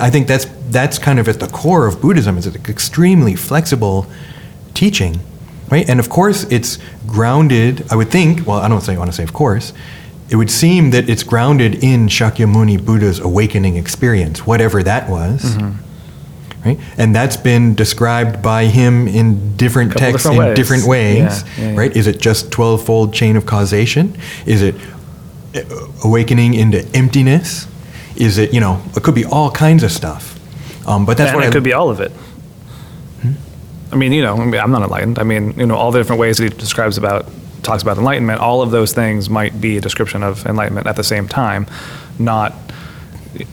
I 0.00 0.10
think 0.10 0.26
that's 0.26 0.46
that's 0.70 0.98
kind 0.98 1.18
of 1.20 1.28
at 1.28 1.38
the 1.38 1.46
core 1.46 1.86
of 1.86 2.00
Buddhism. 2.00 2.38
Is 2.38 2.46
an 2.46 2.56
extremely 2.68 3.36
flexible 3.36 4.06
teaching, 4.76 5.18
right? 5.70 5.88
And 5.88 5.98
of 5.98 6.08
course, 6.08 6.44
it's 6.44 6.78
grounded. 7.06 7.84
I 7.90 7.96
would 7.96 8.10
think. 8.10 8.46
Well, 8.46 8.58
I 8.58 8.68
don't 8.68 8.80
say 8.80 8.96
want 8.96 9.10
to 9.10 9.16
say 9.16 9.24
of 9.24 9.32
course. 9.32 9.72
It 10.28 10.36
would 10.36 10.50
seem 10.50 10.90
that 10.90 11.08
it's 11.08 11.22
grounded 11.22 11.84
in 11.84 12.08
Shakyamuni 12.08 12.84
Buddha's 12.84 13.20
awakening 13.20 13.76
experience, 13.76 14.44
whatever 14.44 14.82
that 14.82 15.08
was 15.08 15.56
right? 16.66 16.78
And 16.98 17.14
that's 17.14 17.36
been 17.36 17.74
described 17.74 18.42
by 18.42 18.64
him 18.66 19.06
in 19.06 19.56
different 19.56 19.92
texts 19.92 20.24
different 20.24 20.40
in 20.40 20.46
ways. 20.48 20.56
different 20.56 20.86
ways, 20.86 21.16
Yeah, 21.16 21.44
yeah, 21.58 21.70
yeah. 21.70 21.78
right? 21.78 21.96
Is 21.96 22.06
it 22.06 22.20
just 22.20 22.50
twelve-fold 22.50 23.14
chain 23.14 23.36
of 23.36 23.46
causation? 23.46 24.16
Is 24.46 24.62
it 24.62 24.74
uh, 25.54 25.62
awakening 26.04 26.54
into 26.54 26.84
emptiness? 26.94 27.68
Is 28.16 28.38
it 28.38 28.52
you 28.52 28.60
know? 28.60 28.82
It 28.96 29.02
could 29.02 29.14
be 29.14 29.24
all 29.24 29.50
kinds 29.50 29.82
of 29.82 29.92
stuff. 29.92 30.32
Um, 30.86 31.06
but 31.06 31.16
that's 31.16 31.30
and 31.30 31.36
what 31.36 31.44
it 31.44 31.48
I, 31.48 31.52
could 31.52 31.64
be 31.64 31.72
all 31.72 31.90
of 31.90 32.00
it. 32.00 32.12
I 33.96 33.98
mean, 33.98 34.12
you 34.12 34.20
know, 34.20 34.36
I 34.36 34.44
mean, 34.44 34.60
I'm 34.60 34.70
not 34.70 34.82
enlightened. 34.82 35.18
I 35.18 35.22
mean, 35.22 35.58
you 35.58 35.64
know, 35.64 35.74
all 35.74 35.90
the 35.90 35.98
different 35.98 36.20
ways 36.20 36.36
that 36.36 36.52
he 36.52 36.58
describes 36.58 36.98
about, 36.98 37.26
talks 37.62 37.82
about 37.82 37.96
enlightenment, 37.96 38.40
all 38.40 38.60
of 38.60 38.70
those 38.70 38.92
things 38.92 39.30
might 39.30 39.58
be 39.58 39.78
a 39.78 39.80
description 39.80 40.22
of 40.22 40.44
enlightenment 40.44 40.86
at 40.86 40.96
the 40.96 41.02
same 41.02 41.26
time, 41.26 41.66
not, 42.18 42.52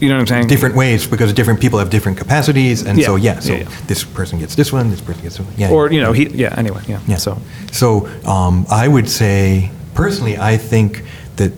you 0.02 0.10
know 0.10 0.16
what 0.16 0.22
I'm 0.22 0.28
saying? 0.28 0.48
different 0.48 0.76
ways 0.76 1.08
because 1.08 1.32
different 1.32 1.62
people 1.62 1.80
have 1.80 1.90
different 1.90 2.18
capacities, 2.18 2.86
and 2.86 3.02
so 3.02 3.16
Yeah, 3.16 3.36
yeah, 3.36 3.40
so 3.40 3.54
yeah, 3.54 3.60
yeah. 3.60 3.86
this 3.88 4.04
person 4.04 4.38
gets 4.40 4.56
this 4.56 4.74
one, 4.74 4.90
this 4.90 5.00
person 5.00 5.24
gets 5.24 5.38
this 5.38 5.46
one, 5.48 5.56
yeah. 5.58 5.72
Or, 5.72 5.90
you 5.90 6.02
know, 6.02 6.12
he, 6.12 6.28
yeah, 6.28 6.54
anyway, 6.58 6.82
yeah. 6.90 7.00
Yeah. 7.08 7.16
So, 7.16 7.38
So 7.72 8.08
um, 8.28 8.66
I 8.70 8.90
would 8.90 9.10
say, 9.10 9.72
personally, 9.94 10.38
I 10.38 10.58
think 10.58 11.04
that 11.38 11.54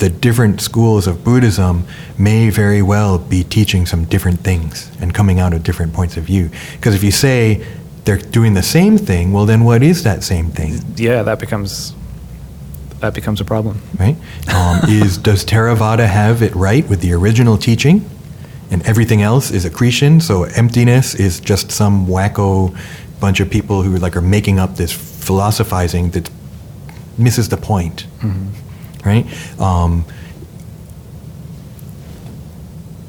the 0.00 0.10
different 0.10 0.60
schools 0.60 1.06
of 1.06 1.22
Buddhism 1.22 1.86
may 2.18 2.50
very 2.50 2.82
well 2.82 3.18
be 3.18 3.44
teaching 3.44 3.86
some 3.86 4.04
different 4.04 4.40
things 4.40 4.90
and 5.00 5.14
coming 5.14 5.38
out 5.38 5.54
of 5.54 5.62
different 5.62 5.92
points 5.92 6.16
of 6.16 6.24
view. 6.24 6.50
Because 6.72 6.96
if 6.96 7.04
you 7.04 7.12
say 7.12 7.64
they're 8.04 8.18
doing 8.18 8.54
the 8.54 8.62
same 8.62 8.98
thing, 8.98 9.32
well, 9.32 9.46
then 9.46 9.64
what 9.64 9.82
is 9.82 10.02
that 10.02 10.22
same 10.22 10.50
thing, 10.50 10.78
yeah, 10.96 11.22
that 11.22 11.38
becomes, 11.38 11.94
that 13.00 13.14
becomes 13.14 13.40
a 13.40 13.44
problem. 13.44 13.80
right? 13.98 14.16
Um, 14.48 14.80
is 14.88 15.18
does 15.18 15.44
Theravada 15.44 16.06
have 16.06 16.42
it 16.42 16.54
right 16.54 16.88
with 16.88 17.00
the 17.00 17.12
original 17.14 17.56
teaching, 17.56 18.08
and 18.70 18.82
everything 18.86 19.22
else 19.22 19.50
is 19.50 19.64
accretion? 19.64 20.20
So 20.20 20.44
emptiness 20.44 21.14
is 21.14 21.40
just 21.40 21.70
some 21.70 22.06
wacko 22.06 22.76
bunch 23.20 23.40
of 23.40 23.48
people 23.48 23.82
who 23.82 23.96
like 23.96 24.16
are 24.16 24.20
making 24.20 24.58
up 24.58 24.76
this 24.76 24.92
philosophizing 24.92 26.10
that 26.10 26.28
misses 27.16 27.48
the 27.48 27.56
point, 27.56 28.06
right? 29.04 29.24
Um, 29.60 30.04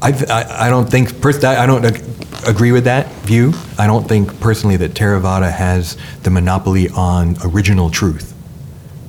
I, 0.05 0.09
I, 0.29 0.67
I 0.67 0.69
don't 0.69 0.89
think 0.89 1.19
pers- 1.21 1.43
I 1.43 1.63
I 1.63 1.65
don't 1.65 1.83
ag- 1.85 2.03
agree 2.47 2.71
with 2.71 2.83
that 2.85 3.07
view. 3.25 3.53
I 3.77 3.87
don't 3.87 4.07
think 4.07 4.39
personally 4.39 4.77
that 4.77 4.93
Theravada 4.93 5.51
has 5.51 5.97
the 6.23 6.29
monopoly 6.29 6.89
on 6.89 7.35
original 7.43 7.89
truth. 7.89 8.33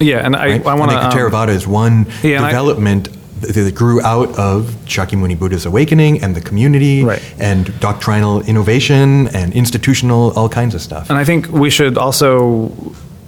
Yeah, 0.01 0.25
and 0.27 0.35
I, 0.37 0.47
Right? 0.47 0.67
I 0.67 0.75
want 0.75 0.91
to. 0.91 0.99
think 1.01 1.13
um, 1.13 1.19
Theravada 1.19 1.49
is 1.55 1.67
one 1.67 2.07
yeah, 2.23 2.43
I- 2.43 2.51
development 2.51 3.09
that 3.43 3.75
grew 3.75 4.01
out 4.01 4.31
of 4.39 4.65
Shakyamuni 4.87 5.37
Buddha's 5.39 5.67
awakening 5.67 6.23
and 6.23 6.35
the 6.35 6.41
community 6.41 7.05
Right. 7.05 7.23
and 7.39 7.69
doctrinal 7.81 8.41
innovation 8.43 9.29
and 9.35 9.53
institutional 9.53 10.33
all 10.37 10.49
kinds 10.49 10.75
of 10.75 10.81
stuff. 10.81 11.11
And 11.11 11.19
I 11.19 11.25
think 11.25 11.49
we 11.53 11.69
should 11.71 11.99
also 11.99 12.73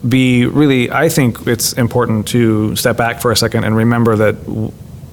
be 0.08 0.46
really, 0.46 0.90
I 0.90 1.10
think 1.10 1.46
it's 1.46 1.74
important 1.74 2.26
to 2.28 2.74
step 2.76 2.96
back 2.96 3.20
for 3.20 3.30
a 3.32 3.36
second 3.36 3.64
and 3.64 3.76
remember 3.76 4.16
that, 4.16 4.36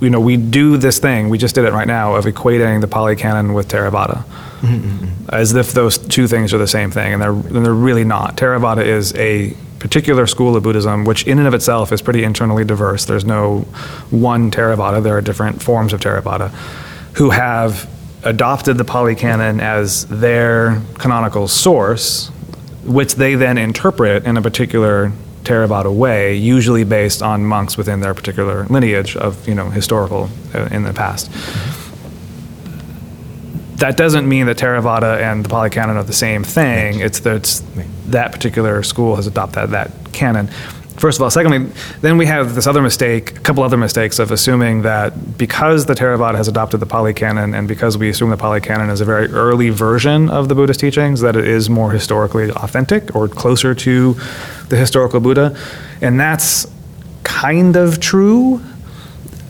you 0.01 0.09
know, 0.09 0.19
we 0.19 0.37
do 0.37 0.77
this 0.77 0.99
thing, 0.99 1.29
we 1.29 1.37
just 1.37 1.55
did 1.55 1.65
it 1.65 1.73
right 1.73 1.87
now, 1.87 2.15
of 2.15 2.25
equating 2.25 2.81
the 2.81 2.87
Pali 2.87 3.15
Canon 3.15 3.53
with 3.53 3.67
Theravada. 3.69 4.23
Mm-hmm. 4.61 5.29
As 5.29 5.53
if 5.53 5.73
those 5.73 5.97
two 5.97 6.27
things 6.27 6.53
are 6.53 6.57
the 6.57 6.67
same 6.67 6.91
thing, 6.91 7.13
and 7.13 7.21
they're, 7.21 7.31
and 7.31 7.65
they're 7.65 7.73
really 7.73 8.03
not. 8.03 8.37
Theravada 8.37 8.85
is 8.85 9.13
a 9.15 9.55
particular 9.79 10.25
school 10.27 10.55
of 10.55 10.63
Buddhism, 10.63 11.05
which 11.05 11.27
in 11.27 11.37
and 11.37 11.47
of 11.47 11.53
itself 11.53 11.91
is 11.91 12.01
pretty 12.01 12.23
internally 12.23 12.65
diverse. 12.65 13.05
There's 13.05 13.25
no 13.25 13.59
one 14.09 14.51
Theravada, 14.51 15.03
there 15.03 15.17
are 15.17 15.21
different 15.21 15.61
forms 15.61 15.93
of 15.93 16.01
Theravada, 16.01 16.49
who 17.15 17.29
have 17.29 17.89
adopted 18.23 18.77
the 18.77 18.85
Pali 18.85 19.15
Canon 19.15 19.59
as 19.59 20.05
their 20.07 20.81
canonical 20.95 21.47
source, 21.47 22.29
which 22.83 23.15
they 23.15 23.35
then 23.35 23.57
interpret 23.57 24.25
in 24.25 24.37
a 24.37 24.41
particular 24.41 25.11
Theravada 25.45 25.93
way, 25.93 26.35
usually 26.35 26.83
based 26.83 27.21
on 27.21 27.45
monks 27.45 27.77
within 27.77 28.01
their 28.01 28.13
particular 28.13 28.65
lineage 28.65 29.15
of, 29.15 29.47
you 29.47 29.55
know, 29.55 29.69
historical 29.69 30.29
uh, 30.53 30.67
in 30.71 30.83
the 30.83 30.93
past. 30.93 31.31
That 33.77 33.97
doesn't 33.97 34.27
mean 34.27 34.45
that 34.47 34.57
Theravada 34.57 35.21
and 35.21 35.45
the 35.45 35.49
Pali 35.49 35.69
Canon 35.69 35.97
are 35.97 36.03
the 36.03 36.13
same 36.13 36.43
thing. 36.43 36.99
It's 36.99 37.19
that 37.21 37.35
it's, 37.35 37.63
that 38.07 38.31
particular 38.31 38.83
school 38.83 39.15
has 39.15 39.27
adopted 39.27 39.71
that 39.71 39.91
canon. 40.13 40.49
First 40.97 41.17
of 41.17 41.23
all, 41.23 41.29
secondly, 41.29 41.69
then 41.99 42.17
we 42.17 42.25
have 42.25 42.55
this 42.55 42.67
other 42.67 42.81
mistake, 42.81 43.31
a 43.31 43.39
couple 43.41 43.63
other 43.63 43.75
mistakes 43.75 44.17
of 44.17 44.31
assuming 44.31 44.83
that 44.83 45.37
because 45.37 45.87
the 45.87 45.93
Theravada 45.93 46.35
has 46.35 46.47
adopted 46.47 46.79
the 46.79 46.85
Pali 46.85 47.13
Canon 47.13 47.53
and 47.53 47.67
because 47.67 47.97
we 47.97 48.09
assume 48.09 48.29
the 48.29 48.37
Pali 48.37 48.61
Canon 48.61 48.89
is 48.89 49.01
a 49.01 49.05
very 49.05 49.27
early 49.27 49.69
version 49.69 50.29
of 50.29 50.47
the 50.47 50.55
Buddhist 50.55 50.79
teachings, 50.79 51.19
that 51.19 51.35
it 51.35 51.45
is 51.45 51.69
more 51.69 51.91
historically 51.91 52.49
authentic 52.51 53.13
or 53.13 53.27
closer 53.27 53.75
to 53.75 54.15
the 54.69 54.77
historical 54.77 55.19
Buddha. 55.19 55.57
And 56.01 56.17
that's 56.17 56.65
kind 57.23 57.75
of 57.75 57.99
true 57.99 58.61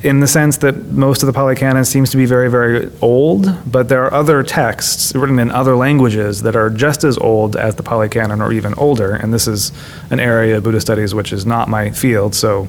in 0.05 0.19
the 0.19 0.27
sense 0.27 0.57
that 0.57 0.91
most 0.91 1.23
of 1.23 1.27
the 1.27 1.33
Pali 1.33 1.55
Canon 1.55 1.83
seems 1.83 2.11
to 2.11 2.17
be 2.17 2.25
very, 2.25 2.49
very 2.49 2.91
old, 3.01 3.47
but 3.69 3.89
there 3.89 4.03
are 4.05 4.13
other 4.13 4.43
texts 4.43 5.15
written 5.15 5.39
in 5.39 5.49
other 5.49 5.75
languages 5.75 6.43
that 6.43 6.55
are 6.55 6.69
just 6.69 7.03
as 7.03 7.17
old 7.17 7.55
as 7.55 7.75
the 7.75 7.83
Pali 7.83 8.07
Canon 8.07 8.39
or 8.39 8.53
even 8.53 8.73
older. 8.75 9.15
And 9.15 9.33
this 9.33 9.47
is 9.47 9.71
an 10.11 10.19
area 10.19 10.57
of 10.57 10.63
Buddhist 10.63 10.85
studies 10.85 11.15
which 11.15 11.33
is 11.33 11.45
not 11.45 11.69
my 11.69 11.89
field, 11.89 12.35
so 12.35 12.67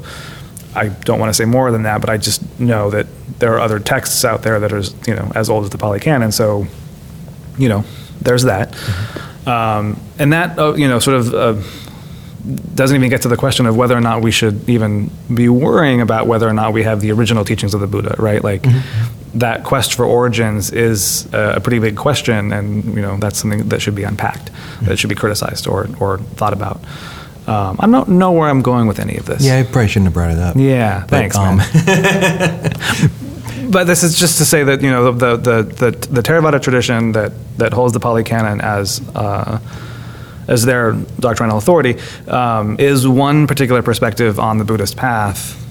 I 0.75 0.89
don't 0.89 1.21
want 1.21 1.31
to 1.31 1.35
say 1.35 1.45
more 1.45 1.71
than 1.71 1.83
that, 1.83 2.01
but 2.01 2.09
I 2.09 2.17
just 2.17 2.59
know 2.59 2.91
that 2.91 3.07
there 3.39 3.55
are 3.55 3.61
other 3.61 3.79
texts 3.79 4.25
out 4.25 4.43
there 4.43 4.59
that 4.59 4.73
are, 4.73 4.83
you 5.07 5.15
know, 5.15 5.31
as 5.35 5.51
old 5.51 5.65
as 5.65 5.71
the 5.71 5.79
Pali 5.79 6.01
Canon. 6.01 6.33
So 6.33 6.67
you 7.59 7.69
know, 7.69 7.85
there's 8.21 8.45
that. 8.45 8.75
Um, 9.47 10.01
and 10.19 10.33
that, 10.33 10.59
uh, 10.59 10.75
you 10.75 10.89
know, 10.89 10.99
sort 10.99 11.19
of 11.19 11.35
uh, 11.35 11.63
doesn't 12.75 12.97
even 12.97 13.11
get 13.11 13.23
to 13.23 13.29
the 13.29 13.37
question 13.37 13.67
of 13.67 13.77
whether 13.77 13.97
or 13.97 14.01
not 14.01 14.23
we 14.23 14.31
should 14.31 14.69
even 14.69 15.11
be 15.35 15.49
worrying 15.49 16.01
about 16.01 16.27
whether 16.27 16.49
or 16.49 16.53
not 16.53 16.73
we 16.73 16.83
have 16.85 17.01
the 17.01 17.11
original 17.11 17.45
teachings 17.45 17.75
of 17.75 17.81
the 17.81 17.87
Buddha, 17.87 18.15
right? 18.19 18.43
Like 18.43 18.65
that 19.35 19.65
quest 19.65 19.95
for 19.95 20.05
origins 20.05 20.71
is 20.71 21.29
a 21.33 21.61
pretty 21.61 21.79
big 21.79 21.97
question, 21.97 22.53
and 22.53 22.85
you 22.95 23.03
know 23.03 23.17
that's 23.19 23.39
something 23.39 23.69
that 23.69 23.83
should 23.83 23.95
be 23.95 24.05
unpacked, 24.05 24.51
that 24.83 24.99
should 24.99 25.11
be 25.11 25.17
criticized 25.17 25.67
or 25.67 25.89
or 25.99 26.19
thought 26.19 26.53
about. 26.53 26.81
Um, 27.49 27.77
I 27.79 27.89
don't 27.89 28.09
know 28.11 28.33
where 28.33 28.49
I'm 28.49 28.63
going 28.63 28.89
with 28.89 28.99
any 28.99 29.17
of 29.17 29.27
this. 29.27 29.45
Yeah, 29.45 29.59
I 29.59 29.63
probably 29.63 29.89
shouldn't 29.89 30.07
have 30.07 30.15
brought 30.15 30.33
it 30.33 30.39
up. 30.39 30.57
Yeah, 30.57 31.01
But, 31.03 31.11
thanks, 31.11 31.37
um, 31.37 31.59
but 33.71 33.85
this 33.85 34.03
is 34.03 34.19
just 34.19 34.39
to 34.39 34.45
say 34.45 34.65
that 34.65 34.83
you 34.83 34.91
know 34.91 35.13
the 35.13 35.37
the 35.37 35.63
the, 35.63 35.91
the 35.91 36.23
Theravada 36.23 36.63
tradition 36.63 37.13
that 37.13 37.33
that 37.59 37.73
holds 37.73 37.93
the 37.93 38.01
Pali 38.01 38.25
Canon 38.25 38.61
as 38.61 39.01
uh, 39.15 39.59
as 40.49 40.65
their 40.65 40.93
doctrinal 41.21 41.59
authority 41.59 41.97
um, 42.29 42.77
is 42.79 43.07
one 43.07 43.47
particular 43.47 43.83
perspective 43.83 44.39
on 44.39 44.59
the 44.59 44.65
Buddhist 44.65 44.97
path. 44.97 45.63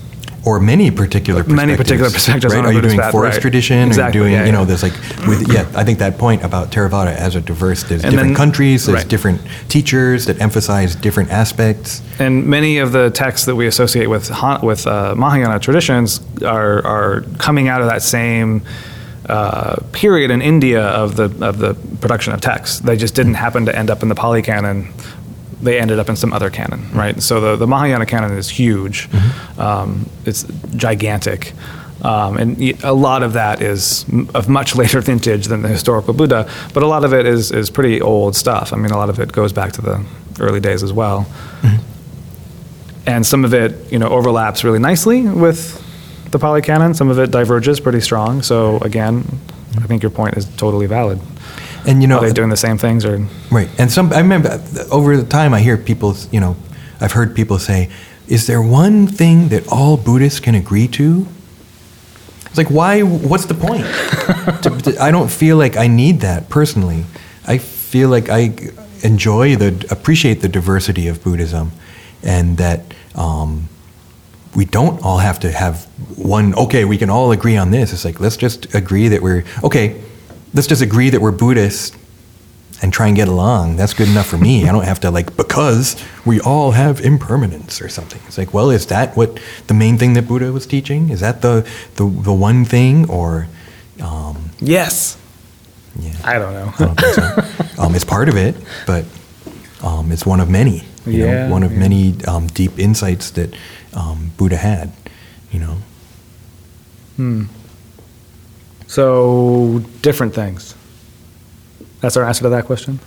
or 0.46 0.60
many 0.60 0.92
particular 0.92 1.42
perspectives. 1.44 1.66
Many 1.66 1.76
particular 1.78 2.12
perspectives 2.12 2.54
right? 2.54 2.60
on 2.60 2.66
Are 2.68 2.74
you 2.74 2.82
doing 2.82 3.00
path, 3.00 3.12
forest 3.12 3.38
right. 3.38 3.42
tradition? 3.42 3.88
Exactly, 3.88 4.20
Are 4.20 4.24
you 4.24 4.30
doing, 4.30 4.34
yeah, 4.34 4.46
you 4.46 4.52
know, 4.52 4.60
yeah. 4.60 4.66
there's 4.66 4.84
like, 4.84 4.94
with, 5.28 5.52
yeah, 5.52 5.66
I 5.76 5.84
think 5.84 5.98
that 6.00 6.20
point 6.20 6.44
about 6.44 6.70
Theravada 6.72 7.16
as 7.16 7.36
a 7.36 7.42
diverse, 7.42 7.82
there's 7.84 8.04
And 8.04 8.12
different 8.12 8.30
then- 8.30 8.36
countries, 8.38 8.86
there's 8.86 9.00
right. 9.02 9.08
different 9.10 9.42
teachers 9.70 10.26
that 10.28 10.40
emphasize 10.42 10.96
different 10.96 11.32
aspects. 11.32 12.02
And 12.20 12.46
many 12.46 12.78
of 12.78 12.92
the 12.92 13.10
texts 13.10 13.46
that 13.48 13.56
we 13.56 13.66
associate 13.66 14.08
with 14.08 14.30
with 14.62 14.86
uh, 14.86 15.16
Mahayana 15.16 15.60
traditions 15.60 16.22
are 16.44 16.86
are 16.86 17.22
coming 17.40 17.68
out 17.68 17.82
of 17.82 17.88
that 17.88 18.04
same 18.04 18.62
uh, 19.30 19.78
period 19.92 20.32
in 20.32 20.42
India 20.42 20.84
of 20.84 21.16
the 21.16 21.26
of 21.46 21.60
the 21.60 21.76
production 22.02 22.34
of 22.34 22.42
texts. 22.42 22.80
They 22.80 22.98
just 22.98 23.16
didn't 23.16 23.36
happen 23.36 23.66
to 23.66 23.76
end 23.76 23.90
up 23.90 24.04
in 24.04 24.10
the 24.10 24.16
Pali 24.16 24.42
Canon. 24.42 24.94
They 25.62 25.80
ended 25.80 26.00
up 26.00 26.10
in 26.10 26.16
some 26.16 26.34
other 26.34 26.50
canon, 26.50 26.92
right? 26.92 27.20
So 27.24 27.40
the, 27.40 27.56
the 27.56 27.66
Mahayana 27.66 28.06
canon 28.06 28.38
is 28.38 28.50
huge. 28.50 29.10
Um, 29.58 30.08
it's 30.26 30.44
gigantic. 30.76 31.54
Um, 32.04 32.38
and 32.38 32.84
a 32.84 32.94
lot 32.94 33.24
of 33.24 33.34
that 33.34 33.62
is 33.62 34.06
of 34.36 34.48
much 34.48 34.76
later 34.82 35.02
vintage 35.02 35.48
than 35.48 35.64
the 35.64 35.70
historical 35.70 36.14
Buddha, 36.14 36.52
but 36.74 36.84
a 36.84 36.88
lot 36.88 37.04
of 37.04 37.14
it 37.14 37.26
is, 37.26 37.52
is 37.52 37.72
pretty 37.72 38.00
old 38.00 38.36
stuff. 38.36 38.74
I 38.74 38.76
mean, 38.76 38.92
a 38.92 38.98
lot 38.98 39.10
of 39.10 39.20
it 39.20 39.32
goes 39.32 39.54
back 39.54 39.72
to 39.74 39.82
the 39.82 40.06
early 40.40 40.60
days 40.60 40.84
as 40.84 40.94
well 40.94 41.26
and 43.06 43.26
some 43.26 43.46
of 43.46 43.54
it 43.54 43.92
you 43.92 44.00
know 44.00 44.10
overlaps 44.10 44.64
really 44.64 44.80
nicely 44.80 45.22
with 45.22 45.82
the 46.36 46.40
Pali 46.40 46.62
Canon. 46.62 46.94
Some 46.94 47.10
of 47.10 47.18
it 47.20 47.32
diverges 47.32 47.80
pretty 47.80 48.02
strong. 48.02 48.42
So 48.42 48.78
again, 48.80 49.24
I 49.78 49.88
think 49.88 50.04
your 50.04 50.10
point 50.12 50.36
is 50.38 50.46
totally 50.58 50.86
valid. 50.86 51.20
And, 51.88 52.02
you 52.02 52.08
know, 52.08 52.18
Are 52.18 52.28
they 52.28 52.34
doing 52.34 52.50
the 52.50 52.58
same 52.58 52.78
things 52.78 53.06
or? 53.06 53.26
Right. 53.52 53.70
And 53.78 53.92
some, 53.92 54.12
I 54.12 54.18
remember 54.20 54.62
over 54.92 55.16
the 55.16 55.24
time 55.26 55.54
I 55.54 55.62
hear 55.62 55.78
people, 55.78 56.16
you 56.32 56.40
know, 56.40 56.56
I've 57.00 57.12
heard 57.14 57.36
people 57.36 57.60
say, 57.60 57.90
is 58.28 58.48
there 58.48 58.62
one 58.62 59.08
thing 59.08 59.50
that 59.50 59.68
all 59.72 59.96
Buddhists 59.98 60.40
can 60.40 60.56
agree 60.56 60.88
to? 60.90 61.28
It's 62.48 62.58
like, 62.58 62.70
why, 62.70 63.02
what's 63.02 63.46
the 63.46 63.54
point? 63.54 63.86
To- 64.64 64.70
to- 64.92 65.02
I 65.02 65.12
don't 65.12 65.30
feel 65.32 65.58
like 65.58 65.78
I 65.78 65.88
need 65.88 66.22
that 66.22 66.50
personally. 66.50 67.06
I 67.48 67.58
feel 67.60 68.10
like 68.10 68.30
I 68.30 68.56
enjoy 69.04 69.56
the, 69.56 69.88
appreciate 69.92 70.42
the 70.42 70.48
diversity 70.50 71.08
of 71.08 71.24
Buddhism 71.24 71.72
and 72.24 72.58
that 72.58 72.82
um, 73.16 73.70
we 74.56 74.66
don't 74.66 75.04
all 75.04 75.18
have 75.18 75.40
to 75.42 75.52
have 75.52 75.86
one, 76.18 76.56
okay, 76.56 76.86
we 76.86 76.98
can 76.98 77.10
all 77.10 77.32
agree 77.32 77.58
on 77.58 77.72
this. 77.72 77.92
It's 77.92 78.06
like, 78.06 78.20
let's 78.20 78.38
just 78.38 78.74
agree 78.74 79.10
that 79.10 79.22
we're, 79.22 79.44
okay, 79.64 80.02
let's 80.54 80.68
just 80.68 80.82
agree 80.82 81.10
that 81.10 81.22
we're 81.22 81.32
Buddhists 81.32 81.96
and 82.82 82.92
try 82.92 83.08
and 83.08 83.16
get 83.16 83.28
along. 83.28 83.76
That's 83.78 83.94
good 83.94 84.08
enough 84.08 84.28
for 84.28 84.38
me. 84.38 84.68
I 84.68 84.72
don't 84.72 84.86
have 84.86 85.00
to 85.02 85.12
like 85.12 85.36
because 85.38 86.02
we 86.26 86.40
all 86.42 86.72
have 86.72 87.02
impermanence 87.02 87.82
or 87.82 87.90
something. 87.90 88.22
It's 88.28 88.38
like, 88.38 88.54
well, 88.54 88.70
is 88.70 88.88
that 88.88 89.16
what 89.16 89.40
the 89.68 89.74
main 89.74 89.98
thing 89.98 90.14
that 90.14 90.28
Buddha 90.28 90.52
was 90.52 90.66
teaching? 90.66 91.10
Is 91.10 91.20
that 91.22 91.42
the 91.42 91.68
the, 91.96 92.06
the 92.06 92.34
one 92.34 92.66
thing 92.66 93.10
or 93.10 93.48
um, 94.02 94.52
Yes. 94.60 95.18
yeah, 95.98 96.14
I 96.24 96.38
don't 96.38 96.54
know. 96.54 96.74
I 96.78 96.86
don't 96.86 97.00
so. 97.00 97.82
um, 97.82 97.96
it's 97.96 98.06
part 98.06 98.30
of 98.30 98.36
it, 98.36 98.56
but 98.86 99.06
um, 99.82 100.12
it's 100.12 100.26
one 100.26 100.40
of 100.40 100.50
many. 100.50 100.84
You 101.06 101.26
Yeah, 101.26 101.48
know, 101.48 101.52
one 101.54 101.64
of 101.64 101.72
yeah. 101.72 101.80
many 101.80 102.16
um, 102.26 102.48
deep 102.48 102.78
insights 102.80 103.32
that 103.32 103.54
um, 103.94 104.32
Buddha 104.38 104.58
had. 104.58 104.92
You 105.52 105.60
know, 105.60 105.78
Hmm. 107.16 107.44
So 108.88 109.82
different 110.02 110.34
things. 110.36 110.76
That's 112.02 112.18
our 112.18 112.26
answer 112.26 112.44
to 112.44 112.50
that 112.50 112.66
question. 112.66 113.00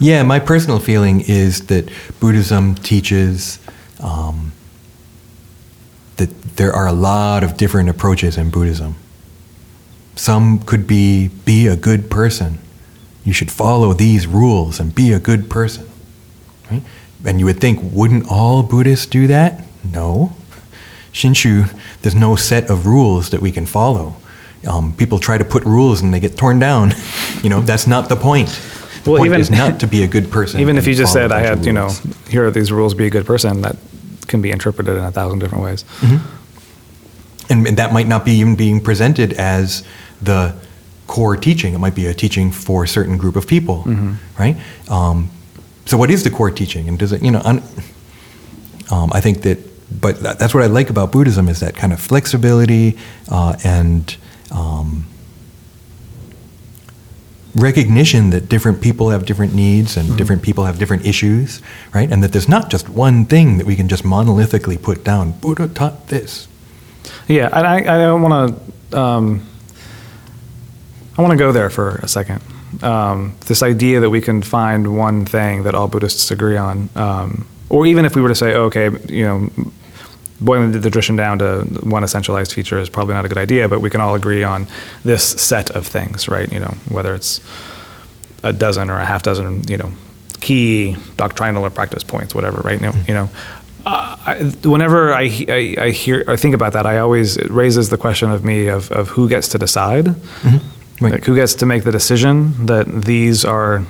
Yeah, 0.00 0.22
my 0.22 0.38
personal 0.38 0.78
feeling 0.78 1.20
is 1.20 1.66
that 1.66 1.88
Buddhism 2.20 2.74
teaches 2.74 3.58
um, 4.00 4.52
that 6.16 6.30
there 6.56 6.72
are 6.72 6.86
a 6.86 6.92
lot 6.92 7.44
of 7.44 7.56
different 7.56 7.88
approaches 7.88 8.36
in 8.36 8.50
Buddhism. 8.50 8.94
Some 10.16 10.58
could 10.60 10.86
be 10.86 11.28
be 11.44 11.66
a 11.66 11.76
good 11.76 12.10
person. 12.10 12.58
You 13.24 13.32
should 13.32 13.50
follow 13.50 13.92
these 13.92 14.26
rules 14.26 14.80
and 14.80 14.94
be 14.94 15.12
a 15.12 15.18
good 15.18 15.48
person. 15.50 15.86
Right? 16.70 16.82
And 17.24 17.38
you 17.38 17.46
would 17.46 17.60
think, 17.60 17.80
wouldn't 17.92 18.30
all 18.30 18.62
Buddhists 18.62 19.06
do 19.06 19.26
that? 19.26 19.64
No. 19.84 20.32
Shinshu, 21.12 21.70
there's 22.02 22.14
no 22.14 22.36
set 22.36 22.70
of 22.70 22.86
rules 22.86 23.30
that 23.30 23.40
we 23.40 23.50
can 23.52 23.66
follow. 23.66 24.14
Um, 24.66 24.94
people 24.94 25.18
try 25.18 25.38
to 25.38 25.44
put 25.44 25.64
rules 25.64 26.00
and 26.02 26.12
they 26.14 26.20
get 26.20 26.36
torn 26.36 26.58
down. 26.58 26.92
You 27.42 27.48
know, 27.48 27.62
that's 27.62 27.86
not 27.86 28.10
the 28.10 28.16
point. 28.16 28.48
The 29.04 29.10
Well, 29.12 29.20
point 29.20 29.28
even- 29.30 29.40
is 29.40 29.50
not 29.50 29.80
to 29.80 29.86
be 29.86 30.02
a 30.02 30.06
good 30.06 30.30
person. 30.30 30.60
Even 30.60 30.76
if 30.76 30.86
you 30.86 30.94
just 30.94 31.10
said, 31.12 31.32
I 31.32 31.40
had, 31.40 31.64
you 31.64 31.72
know, 31.72 31.88
here 32.28 32.44
are 32.46 32.50
these 32.50 32.70
rules, 32.70 32.92
be 32.92 33.06
a 33.06 33.10
good 33.10 33.24
person, 33.24 33.62
that 33.62 33.76
can 34.26 34.42
be 34.42 34.50
interpreted 34.50 34.94
in 34.98 35.02
a 35.02 35.10
thousand 35.10 35.38
different 35.38 35.64
ways. 35.64 35.84
and, 37.48 37.66
and 37.66 37.76
that 37.78 37.92
might 37.94 38.06
not 38.08 38.24
be 38.26 38.32
even 38.32 38.56
being 38.56 38.80
presented 38.80 39.32
as 39.34 39.82
the 40.20 40.54
core 41.06 41.34
teaching. 41.36 41.72
It 41.74 41.78
might 41.78 41.94
be 41.94 42.06
a 42.06 42.14
teaching 42.14 42.52
for 42.52 42.84
a 42.84 42.88
certain 42.88 43.16
group 43.16 43.36
of 43.36 43.46
people, 43.46 43.84
right? 44.38 44.56
Um, 44.90 45.30
so, 45.90 45.96
what 45.96 46.08
is 46.08 46.22
the 46.22 46.30
core 46.30 46.52
teaching, 46.52 46.88
and 46.88 46.96
does 46.96 47.10
it, 47.10 47.20
you 47.20 47.32
know? 47.32 47.42
Un, 47.44 47.60
um, 48.92 49.10
I 49.12 49.20
think 49.20 49.42
that, 49.42 49.58
but 50.00 50.20
that, 50.20 50.38
that's 50.38 50.54
what 50.54 50.62
I 50.62 50.68
like 50.68 50.88
about 50.88 51.10
Buddhism 51.10 51.48
is 51.48 51.58
that 51.58 51.74
kind 51.74 51.92
of 51.92 51.98
flexibility 51.98 52.96
uh, 53.28 53.56
and 53.64 54.16
um, 54.52 55.04
recognition 57.56 58.30
that 58.30 58.48
different 58.48 58.80
people 58.80 59.10
have 59.10 59.26
different 59.26 59.52
needs 59.52 59.96
and 59.96 60.16
different 60.16 60.42
people 60.44 60.64
have 60.64 60.78
different 60.78 61.04
issues, 61.04 61.60
right? 61.92 62.08
And 62.08 62.22
that 62.22 62.30
there's 62.30 62.48
not 62.48 62.70
just 62.70 62.88
one 62.88 63.24
thing 63.24 63.58
that 63.58 63.66
we 63.66 63.74
can 63.74 63.88
just 63.88 64.04
monolithically 64.04 64.80
put 64.80 65.02
down. 65.02 65.32
Buddha 65.40 65.66
taught 65.66 66.06
this. 66.06 66.46
Yeah, 67.26 67.48
and 67.52 67.66
I, 67.66 67.78
I 67.78 67.98
don't 67.98 68.22
want 68.22 68.56
to. 68.92 68.96
Um, 68.96 69.44
I 71.18 71.22
want 71.22 71.32
to 71.32 71.36
go 71.36 71.50
there 71.50 71.68
for 71.68 71.96
a 71.96 72.06
second. 72.06 72.42
Um, 72.82 73.34
this 73.46 73.62
idea 73.62 74.00
that 74.00 74.10
we 74.10 74.20
can 74.20 74.42
find 74.42 74.96
one 74.96 75.24
thing 75.26 75.64
that 75.64 75.74
all 75.74 75.88
Buddhists 75.88 76.30
agree 76.30 76.56
on, 76.56 76.88
um, 76.94 77.46
or 77.68 77.86
even 77.86 78.04
if 78.04 78.14
we 78.14 78.22
were 78.22 78.28
to 78.28 78.34
say, 78.34 78.54
okay, 78.54 78.90
you 79.08 79.24
know, 79.24 79.50
boiling 80.40 80.72
the 80.72 80.80
tradition 80.80 81.16
down 81.16 81.38
to 81.38 81.62
one 81.82 82.02
essentialized 82.02 82.52
feature 82.52 82.78
is 82.78 82.88
probably 82.88 83.14
not 83.14 83.24
a 83.24 83.28
good 83.28 83.38
idea, 83.38 83.68
but 83.68 83.80
we 83.80 83.90
can 83.90 84.00
all 84.00 84.14
agree 84.14 84.42
on 84.42 84.66
this 85.04 85.22
set 85.22 85.70
of 85.70 85.86
things, 85.86 86.28
right? 86.28 86.50
You 86.52 86.60
know, 86.60 86.74
whether 86.88 87.14
it's 87.14 87.40
a 88.42 88.52
dozen 88.52 88.88
or 88.88 88.98
a 88.98 89.04
half 89.04 89.22
dozen, 89.22 89.64
you 89.68 89.76
know, 89.76 89.92
key 90.40 90.96
doctrinal 91.16 91.64
or 91.64 91.70
practice 91.70 92.02
points, 92.02 92.34
whatever, 92.34 92.62
right? 92.62 92.80
Know, 92.80 92.92
you 93.06 93.14
know 93.14 93.28
uh, 93.86 94.16
I, 94.26 94.34
whenever 94.66 95.12
I, 95.12 95.22
I, 95.48 95.76
I 95.78 95.90
hear, 95.90 96.24
I 96.28 96.36
think 96.36 96.54
about 96.54 96.72
that, 96.74 96.86
I 96.86 96.98
always, 96.98 97.36
it 97.36 97.50
raises 97.50 97.88
the 97.88 97.96
question 97.96 98.30
of 98.30 98.44
me 98.44 98.66
of, 98.66 98.90
of 98.92 99.08
who 99.08 99.28
gets 99.28 99.48
to 99.48 99.58
decide, 99.58 100.14
Right. 100.44 100.60
Like 101.00 101.24
who 101.24 101.34
gets 101.34 101.54
to 101.54 101.66
make 101.66 101.84
the 101.84 101.92
decision 101.92 102.66
that 102.66 102.86
these 103.04 103.44
are 103.44 103.84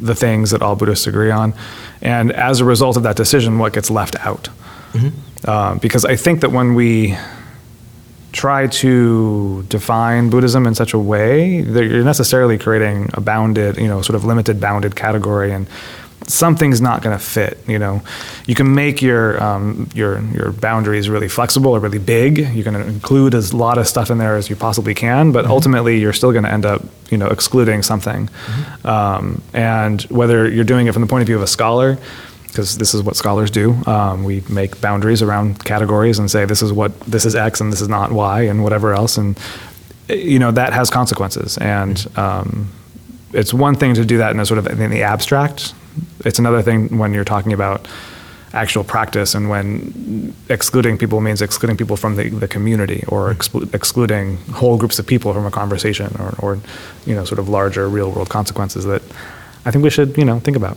the 0.00 0.14
things 0.14 0.50
that 0.50 0.62
all 0.62 0.76
Buddhists 0.76 1.06
agree 1.06 1.30
on. 1.30 1.54
And 2.00 2.32
as 2.32 2.60
a 2.60 2.64
result 2.64 2.96
of 2.96 3.02
that 3.02 3.16
decision, 3.16 3.58
what 3.58 3.72
gets 3.72 3.90
left 3.90 4.16
out. 4.20 4.48
Uh, 5.44 5.74
because 5.76 6.04
I 6.04 6.16
think 6.16 6.40
that 6.40 6.50
when 6.50 6.74
we 6.74 7.16
try 8.32 8.66
to 8.66 9.64
define 9.68 10.30
Buddhism 10.30 10.66
in 10.66 10.74
such 10.74 10.94
a 10.94 10.98
way 10.98 11.62
that 11.62 11.84
you're 11.84 12.04
necessarily 12.04 12.58
creating 12.58 13.10
a 13.14 13.20
bounded, 13.20 13.76
you 13.76 13.88
know, 13.88 14.02
sort 14.02 14.16
of 14.16 14.24
limited 14.24 14.60
bounded 14.60 14.96
category, 14.96 15.52
and 15.52 15.66
something's 16.32 16.80
not 16.80 17.02
going 17.02 17.16
to 17.16 17.22
fit. 17.22 17.58
You 17.66 17.78
know, 17.78 18.02
you 18.46 18.54
can 18.54 18.74
make 18.74 19.02
your 19.02 19.42
um, 19.42 19.88
your 19.94 20.20
your 20.32 20.52
boundaries 20.52 21.08
really 21.08 21.28
flexible 21.28 21.72
or 21.72 21.80
really 21.80 21.98
big. 21.98 22.38
You 22.38 22.64
can 22.64 22.74
include 22.74 23.34
as 23.34 23.52
lot 23.52 23.78
of 23.78 23.86
stuff 23.86 24.10
in 24.10 24.18
there 24.18 24.36
as 24.36 24.48
you 24.48 24.56
possibly 24.56 24.94
can, 24.94 25.32
but 25.32 25.46
ultimately 25.46 25.98
you're 25.98 26.12
still 26.12 26.32
going 26.32 26.44
to 26.44 26.52
end 26.52 26.64
up, 26.64 26.82
you 27.10 27.18
know, 27.18 27.26
excluding 27.26 27.82
something. 27.82 28.28
Um, 28.84 29.42
and 29.52 30.02
whether 30.02 30.48
you're 30.48 30.64
doing 30.64 30.86
it 30.86 30.92
from 30.92 31.02
the 31.02 31.08
point 31.08 31.22
of 31.22 31.26
view 31.26 31.36
of 31.36 31.42
a 31.42 31.46
scholar 31.46 31.98
because 32.50 32.78
this 32.78 32.94
is 32.94 33.02
what 33.02 33.16
scholars 33.16 33.50
do. 33.50 33.74
Um, 33.86 34.24
we 34.24 34.42
make 34.48 34.80
boundaries 34.80 35.22
around 35.22 35.64
categories 35.64 36.18
and 36.18 36.30
say 36.30 36.44
this 36.44 36.62
is 36.62 36.72
what 36.72 36.98
this 37.00 37.24
is 37.24 37.34
X 37.34 37.60
and 37.60 37.72
this 37.72 37.80
is 37.80 37.88
not 37.88 38.12
Y 38.12 38.42
and 38.42 38.62
whatever 38.62 38.92
else, 38.92 39.16
and 39.16 39.38
eh, 40.08 40.14
you 40.14 40.38
know 40.38 40.50
that 40.50 40.72
has 40.72 40.90
consequences. 40.90 41.56
And 41.58 42.06
um, 42.16 42.72
it's 43.32 43.54
one 43.54 43.76
thing 43.76 43.94
to 43.94 44.04
do 44.04 44.18
that 44.18 44.32
in 44.32 44.40
a 44.40 44.46
sort 44.46 44.58
of 44.58 44.66
in 44.66 44.90
the 44.90 45.02
abstract. 45.02 45.74
It's 46.24 46.38
another 46.38 46.62
thing 46.62 46.98
when 46.98 47.12
you're 47.14 47.24
talking 47.24 47.52
about 47.52 47.86
actual 48.52 48.82
practice 48.82 49.34
and 49.34 49.48
when 49.48 50.34
excluding 50.48 50.98
people 50.98 51.20
means 51.20 51.40
excluding 51.40 51.76
people 51.76 51.96
from 51.96 52.16
the, 52.16 52.30
the 52.30 52.48
community 52.48 53.04
or 53.06 53.32
exclu- 53.32 53.72
excluding 53.72 54.38
whole 54.52 54.76
groups 54.76 54.98
of 54.98 55.06
people 55.06 55.32
from 55.32 55.46
a 55.46 55.50
conversation 55.50 56.12
or, 56.18 56.34
or 56.40 56.58
you 57.06 57.14
know 57.14 57.24
sort 57.24 57.38
of 57.38 57.48
larger 57.48 57.88
real 57.88 58.10
world 58.10 58.28
consequences 58.28 58.84
that 58.84 59.02
I 59.64 59.70
think 59.70 59.84
we 59.84 59.90
should 59.90 60.16
you 60.16 60.24
know 60.24 60.40
think 60.40 60.56
about. 60.56 60.76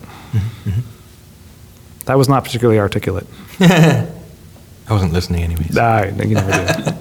That 2.06 2.18
was 2.18 2.28
not 2.28 2.44
particularly 2.44 2.80
articulate. 2.80 3.26
I 3.60 4.08
wasn't 4.90 5.14
listening 5.14 5.44
anyways. 5.44 5.78
Ah, 5.78 6.04
you 6.04 6.36
never 6.36 6.52
do. 6.52 6.92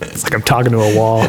it's 0.02 0.22
like 0.22 0.34
I'm 0.34 0.42
talking 0.42 0.72
to 0.72 0.78
a 0.78 0.96
wall. 0.96 1.26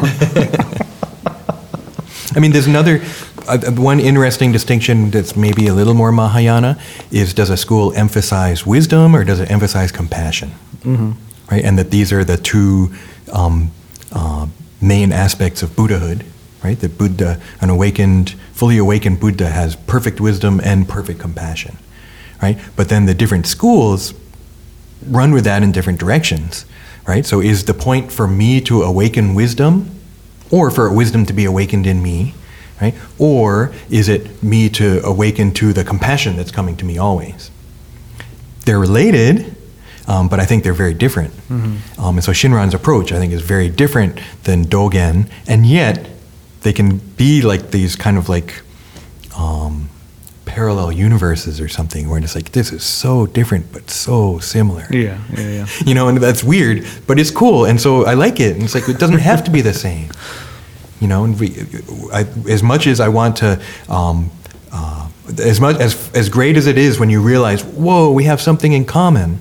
I 2.32 2.38
mean, 2.38 2.52
there's 2.52 2.68
another 2.68 3.02
uh, 3.50 3.58
uh, 3.66 3.72
one 3.72 4.00
interesting 4.00 4.52
distinction 4.52 5.10
that's 5.10 5.36
maybe 5.36 5.66
a 5.66 5.74
little 5.74 5.94
more 5.94 6.12
Mahayana 6.12 6.80
is 7.10 7.34
does 7.34 7.50
a 7.50 7.56
school 7.56 7.92
emphasize 7.94 8.64
wisdom 8.64 9.14
or 9.14 9.24
does 9.24 9.40
it 9.40 9.50
emphasize 9.50 9.92
compassion? 9.92 10.50
Mm-hmm. 10.80 11.12
Right, 11.50 11.64
and 11.64 11.78
that 11.78 11.90
these 11.90 12.12
are 12.12 12.24
the 12.24 12.36
two 12.36 12.92
um, 13.32 13.72
uh, 14.12 14.46
main 14.80 15.12
aspects 15.12 15.62
of 15.62 15.74
Buddhahood. 15.74 16.24
Right, 16.62 16.78
that 16.80 16.98
Buddha, 16.98 17.40
an 17.60 17.70
awakened, 17.70 18.30
fully 18.52 18.76
awakened 18.76 19.18
Buddha, 19.18 19.48
has 19.48 19.76
perfect 19.76 20.20
wisdom 20.20 20.60
and 20.62 20.88
perfect 20.88 21.18
compassion. 21.18 21.78
Right, 22.42 22.58
but 22.76 22.88
then 22.88 23.06
the 23.06 23.14
different 23.14 23.46
schools 23.46 24.14
run 25.06 25.32
with 25.32 25.44
that 25.44 25.62
in 25.62 25.72
different 25.72 25.98
directions. 25.98 26.66
Right, 27.06 27.26
so 27.26 27.40
is 27.40 27.64
the 27.64 27.74
point 27.74 28.12
for 28.12 28.28
me 28.28 28.60
to 28.62 28.82
awaken 28.82 29.34
wisdom? 29.34 30.00
or 30.50 30.70
for 30.70 30.92
wisdom 30.92 31.24
to 31.26 31.32
be 31.32 31.44
awakened 31.44 31.86
in 31.86 32.02
me, 32.02 32.34
right? 32.80 32.94
Or 33.18 33.72
is 33.90 34.08
it 34.08 34.42
me 34.42 34.68
to 34.70 35.04
awaken 35.04 35.52
to 35.54 35.72
the 35.72 35.84
compassion 35.84 36.36
that's 36.36 36.50
coming 36.50 36.76
to 36.78 36.84
me 36.84 36.98
always? 36.98 37.50
They're 38.64 38.78
related, 38.78 39.54
um, 40.06 40.28
but 40.28 40.40
I 40.40 40.44
think 40.44 40.64
they're 40.64 40.72
very 40.72 40.94
different. 40.94 41.32
Mm-hmm. 41.48 42.00
Um, 42.00 42.16
and 42.16 42.24
so 42.24 42.32
Shinran's 42.32 42.74
approach, 42.74 43.12
I 43.12 43.18
think, 43.18 43.32
is 43.32 43.42
very 43.42 43.68
different 43.68 44.20
than 44.44 44.64
Dogen, 44.64 45.30
and 45.46 45.66
yet 45.66 46.08
they 46.62 46.72
can 46.72 46.98
be 46.98 47.42
like 47.42 47.70
these 47.70 47.96
kind 47.96 48.18
of 48.18 48.28
like 48.28 48.62
um, 49.36 49.88
parallel 50.44 50.92
universes 50.92 51.60
or 51.60 51.68
something 51.68 52.08
where 52.08 52.20
it's 52.20 52.34
like 52.34 52.52
this 52.52 52.72
is 52.72 52.82
so 52.82 53.26
different 53.26 53.72
but 53.72 53.88
so 53.90 54.38
similar. 54.40 54.86
Yeah, 54.90 55.18
yeah, 55.36 55.48
yeah. 55.48 55.66
You 55.86 55.94
know, 55.94 56.08
and 56.08 56.18
that's 56.18 56.42
weird, 56.42 56.86
but 57.06 57.18
it's 57.18 57.30
cool, 57.30 57.64
and 57.64 57.80
so 57.80 58.04
I 58.04 58.14
like 58.14 58.40
it. 58.40 58.54
And 58.54 58.64
it's 58.64 58.74
like 58.74 58.88
it 58.88 58.98
doesn't 58.98 59.20
have 59.20 59.44
to 59.44 59.50
be 59.50 59.60
the 59.60 59.74
same. 59.74 60.10
You 61.00 61.08
know, 61.08 61.24
and 61.24 61.38
we, 61.40 61.54
I, 62.12 62.26
as 62.48 62.62
much 62.62 62.86
as 62.86 63.00
I 63.00 63.08
want 63.08 63.36
to, 63.38 63.60
um, 63.88 64.30
uh, 64.70 65.08
as 65.38 65.60
much 65.60 65.76
as 65.80 66.10
as 66.14 66.28
great 66.28 66.56
as 66.56 66.66
it 66.66 66.76
is 66.76 67.00
when 67.00 67.08
you 67.10 67.22
realize, 67.22 67.64
whoa, 67.64 68.10
we 68.12 68.24
have 68.24 68.40
something 68.40 68.72
in 68.72 68.84
common. 68.84 69.38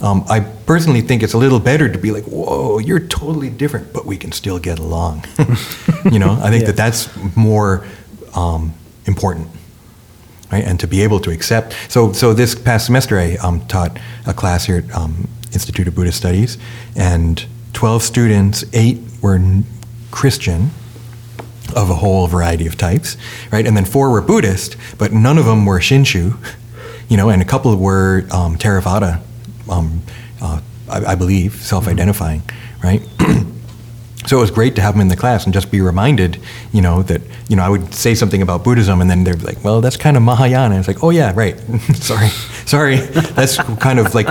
Um, 0.00 0.24
I 0.28 0.40
personally 0.40 1.00
think 1.00 1.22
it's 1.22 1.34
a 1.34 1.38
little 1.38 1.60
better 1.60 1.88
to 1.88 1.98
be 1.98 2.10
like, 2.10 2.24
whoa, 2.24 2.78
you're 2.78 2.98
totally 3.06 3.50
different, 3.50 3.92
but 3.92 4.04
we 4.04 4.16
can 4.16 4.32
still 4.32 4.58
get 4.58 4.80
along. 4.80 5.24
you 6.10 6.18
know, 6.18 6.32
I 6.42 6.50
think 6.50 6.62
Yeah. 6.62 6.72
that 6.72 6.76
that's 6.76 7.36
more 7.36 7.86
um, 8.34 8.72
important 9.06 9.48
right? 10.52 10.64
And 10.64 10.78
to 10.80 10.86
be 10.86 11.02
able 11.02 11.18
to 11.20 11.30
accept. 11.30 11.74
So, 11.88 12.12
so 12.12 12.34
this 12.34 12.54
past 12.54 12.84
semester, 12.86 13.18
I 13.18 13.36
um, 13.36 13.66
taught 13.68 13.98
a 14.26 14.34
class 14.34 14.66
here 14.66 14.84
at 14.86 14.94
um, 14.94 15.26
Institute 15.52 15.88
of 15.88 15.94
Buddhist 15.94 16.18
Studies, 16.18 16.58
and 16.94 17.44
12 17.72 18.02
students, 18.02 18.62
eight 18.74 18.98
were 19.22 19.40
Christian 20.12 20.70
of 21.74 21.90
a 21.90 21.94
whole 21.94 22.28
variety 22.28 22.66
of 22.68 22.76
types, 22.76 23.16
right? 23.50 23.66
And 23.66 23.76
then 23.76 23.84
four 23.84 24.10
were 24.10 24.20
Buddhist, 24.20 24.76
but 24.98 25.12
none 25.12 25.38
of 25.38 25.46
them 25.46 25.66
were 25.66 25.80
Shinshu, 25.80 26.36
you 27.08 27.16
know, 27.16 27.30
and 27.30 27.42
a 27.42 27.44
couple 27.44 27.74
were 27.76 28.26
um, 28.30 28.56
Theravada, 28.56 29.20
um, 29.68 30.02
uh, 30.40 30.60
I, 30.88 31.12
I 31.12 31.14
believe, 31.16 31.54
self-identifying, 31.54 32.42
right? 32.84 33.02
So 34.26 34.38
it 34.38 34.40
was 34.40 34.50
great 34.50 34.74
to 34.76 34.82
have 34.82 34.94
them 34.94 35.00
in 35.00 35.08
the 35.08 35.16
class 35.16 35.44
and 35.44 35.52
just 35.52 35.70
be 35.70 35.80
reminded, 35.80 36.40
you 36.72 36.80
know, 36.80 37.02
that, 37.02 37.22
you 37.48 37.56
know, 37.56 37.62
I 37.62 37.68
would 37.68 37.92
say 37.92 38.14
something 38.14 38.40
about 38.40 38.62
Buddhism 38.64 39.00
and 39.00 39.10
then 39.10 39.24
they're 39.24 39.34
like, 39.34 39.62
well, 39.64 39.80
that's 39.80 39.96
kind 39.96 40.16
of 40.16 40.22
Mahayana. 40.22 40.78
It's 40.78 40.88
like, 40.88 41.02
oh, 41.02 41.10
yeah, 41.10 41.32
right. 41.34 41.58
sorry. 41.94 42.28
Sorry. 42.64 42.96
That's 42.96 43.56
kind 43.56 43.98
of 43.98 44.14
like 44.14 44.28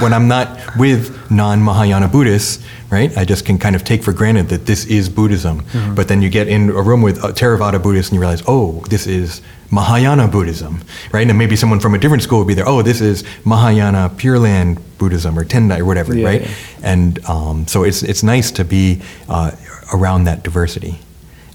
when 0.00 0.12
I'm 0.12 0.28
not 0.28 0.76
with 0.76 1.30
non 1.30 1.62
Mahayana 1.62 2.08
Buddhists, 2.08 2.64
right? 2.90 3.16
I 3.16 3.24
just 3.24 3.44
can 3.44 3.58
kind 3.58 3.74
of 3.74 3.84
take 3.84 4.02
for 4.02 4.12
granted 4.12 4.48
that 4.50 4.66
this 4.66 4.86
is 4.86 5.08
Buddhism. 5.08 5.64
But 5.94 6.08
then 6.08 6.22
you 6.22 6.28
get 6.28 6.48
in 6.48 6.70
a 6.70 6.82
room 6.82 7.02
with 7.02 7.22
uh, 7.22 7.32
Theravada 7.32 7.82
Buddhists 7.82 8.10
and 8.10 8.16
you 8.16 8.20
realize, 8.20 8.42
oh, 8.46 8.84
this 8.88 9.06
is 9.06 9.42
Mahayana 9.70 10.28
Buddhism, 10.28 10.80
right? 11.12 11.28
And 11.28 11.38
maybe 11.38 11.56
someone 11.56 11.80
from 11.80 11.94
a 11.94 11.98
different 11.98 12.22
school 12.22 12.38
would 12.38 12.48
be 12.48 12.54
there, 12.54 12.68
oh, 12.68 12.82
this 12.82 13.00
is 13.00 13.24
Mahayana 13.44 14.10
Pure 14.16 14.38
Land 14.40 14.98
Buddhism 14.98 15.38
or 15.38 15.44
Tendai 15.44 15.80
or 15.80 15.84
whatever, 15.84 16.14
Yeah, 16.16 16.26
right? 16.26 16.42
yeah. 16.42 16.54
And 16.82 17.24
um, 17.26 17.66
so 17.66 17.82
it's, 17.82 18.02
it's 18.02 18.22
nice 18.22 18.50
to 18.52 18.64
be 18.64 19.02
uh, 19.28 19.50
around 19.92 20.24
that 20.24 20.42
diversity 20.42 20.98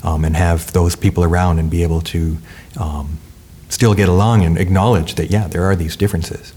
um, 0.03 0.25
and 0.25 0.35
have 0.35 0.71
those 0.73 0.95
people 0.95 1.23
around 1.23 1.59
and 1.59 1.69
be 1.69 1.83
able 1.83 2.01
to 2.01 2.37
um, 2.79 3.17
still 3.69 3.93
get 3.93 4.09
along 4.09 4.43
and 4.43 4.57
acknowledge 4.57 5.15
that, 5.15 5.31
yeah, 5.31 5.47
there 5.47 5.63
are 5.63 5.75
these 5.75 5.95
differences. 5.95 6.53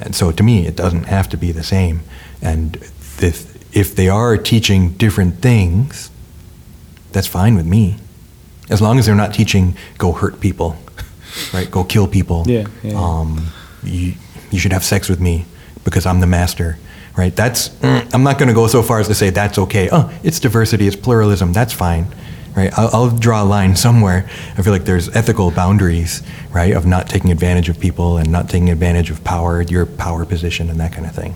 And 0.00 0.14
so 0.14 0.32
to 0.32 0.42
me, 0.42 0.66
it 0.66 0.76
doesn't 0.76 1.04
have 1.04 1.28
to 1.30 1.36
be 1.36 1.52
the 1.52 1.62
same. 1.62 2.00
And 2.42 2.76
if, 3.20 3.76
if 3.76 3.94
they 3.96 4.08
are 4.08 4.36
teaching 4.36 4.90
different 4.92 5.40
things, 5.40 6.10
that's 7.12 7.26
fine 7.26 7.56
with 7.56 7.66
me. 7.66 7.96
As 8.70 8.80
long 8.80 8.98
as 8.98 9.06
they're 9.06 9.14
not 9.14 9.34
teaching 9.34 9.76
go 9.98 10.12
hurt 10.12 10.40
people, 10.40 10.76
right? 11.52 11.70
Go 11.70 11.84
kill 11.84 12.06
people. 12.08 12.44
Yeah, 12.46 12.66
yeah, 12.82 12.92
yeah. 12.92 12.98
Um, 13.00 13.48
you, 13.82 14.14
you 14.50 14.58
should 14.58 14.72
have 14.72 14.84
sex 14.84 15.08
with 15.08 15.20
me 15.20 15.44
because 15.84 16.06
I'm 16.06 16.20
the 16.20 16.26
master, 16.26 16.78
right? 17.16 17.34
That's 17.34 17.68
mm, 17.68 18.08
I'm 18.14 18.22
not 18.22 18.38
going 18.38 18.48
to 18.48 18.54
go 18.54 18.66
so 18.66 18.82
far 18.82 19.00
as 19.00 19.08
to 19.08 19.14
say 19.14 19.30
that's 19.30 19.58
okay. 19.58 19.88
Oh, 19.92 20.10
it's 20.22 20.40
diversity, 20.40 20.86
it's 20.86 20.96
pluralism. 20.96 21.52
That's 21.52 21.72
fine, 21.72 22.06
right? 22.56 22.72
I'll, 22.78 22.90
I'll 22.92 23.10
draw 23.10 23.42
a 23.42 23.44
line 23.44 23.76
somewhere. 23.76 24.28
I 24.56 24.62
feel 24.62 24.72
like 24.72 24.84
there's 24.84 25.14
ethical 25.14 25.50
boundaries, 25.50 26.22
right, 26.52 26.72
of 26.74 26.86
not 26.86 27.08
taking 27.08 27.30
advantage 27.30 27.68
of 27.68 27.78
people 27.78 28.16
and 28.16 28.30
not 28.30 28.48
taking 28.48 28.70
advantage 28.70 29.10
of 29.10 29.22
power, 29.24 29.62
your 29.62 29.86
power 29.86 30.24
position, 30.24 30.70
and 30.70 30.80
that 30.80 30.92
kind 30.92 31.06
of 31.06 31.14
thing. 31.14 31.34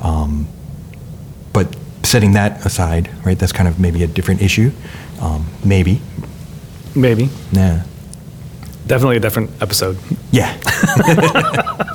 Um, 0.00 0.46
but 1.52 1.76
setting 2.04 2.32
that 2.32 2.64
aside, 2.64 3.10
right? 3.26 3.38
That's 3.38 3.52
kind 3.52 3.68
of 3.68 3.78
maybe 3.80 4.02
a 4.02 4.06
different 4.06 4.40
issue. 4.42 4.70
Um, 5.20 5.46
maybe, 5.64 6.00
Maybe. 6.94 7.28
nah, 7.52 7.80
Definitely 8.88 9.18
a 9.18 9.20
different 9.20 9.50
episode. 9.62 9.98
yeah. 10.32 10.56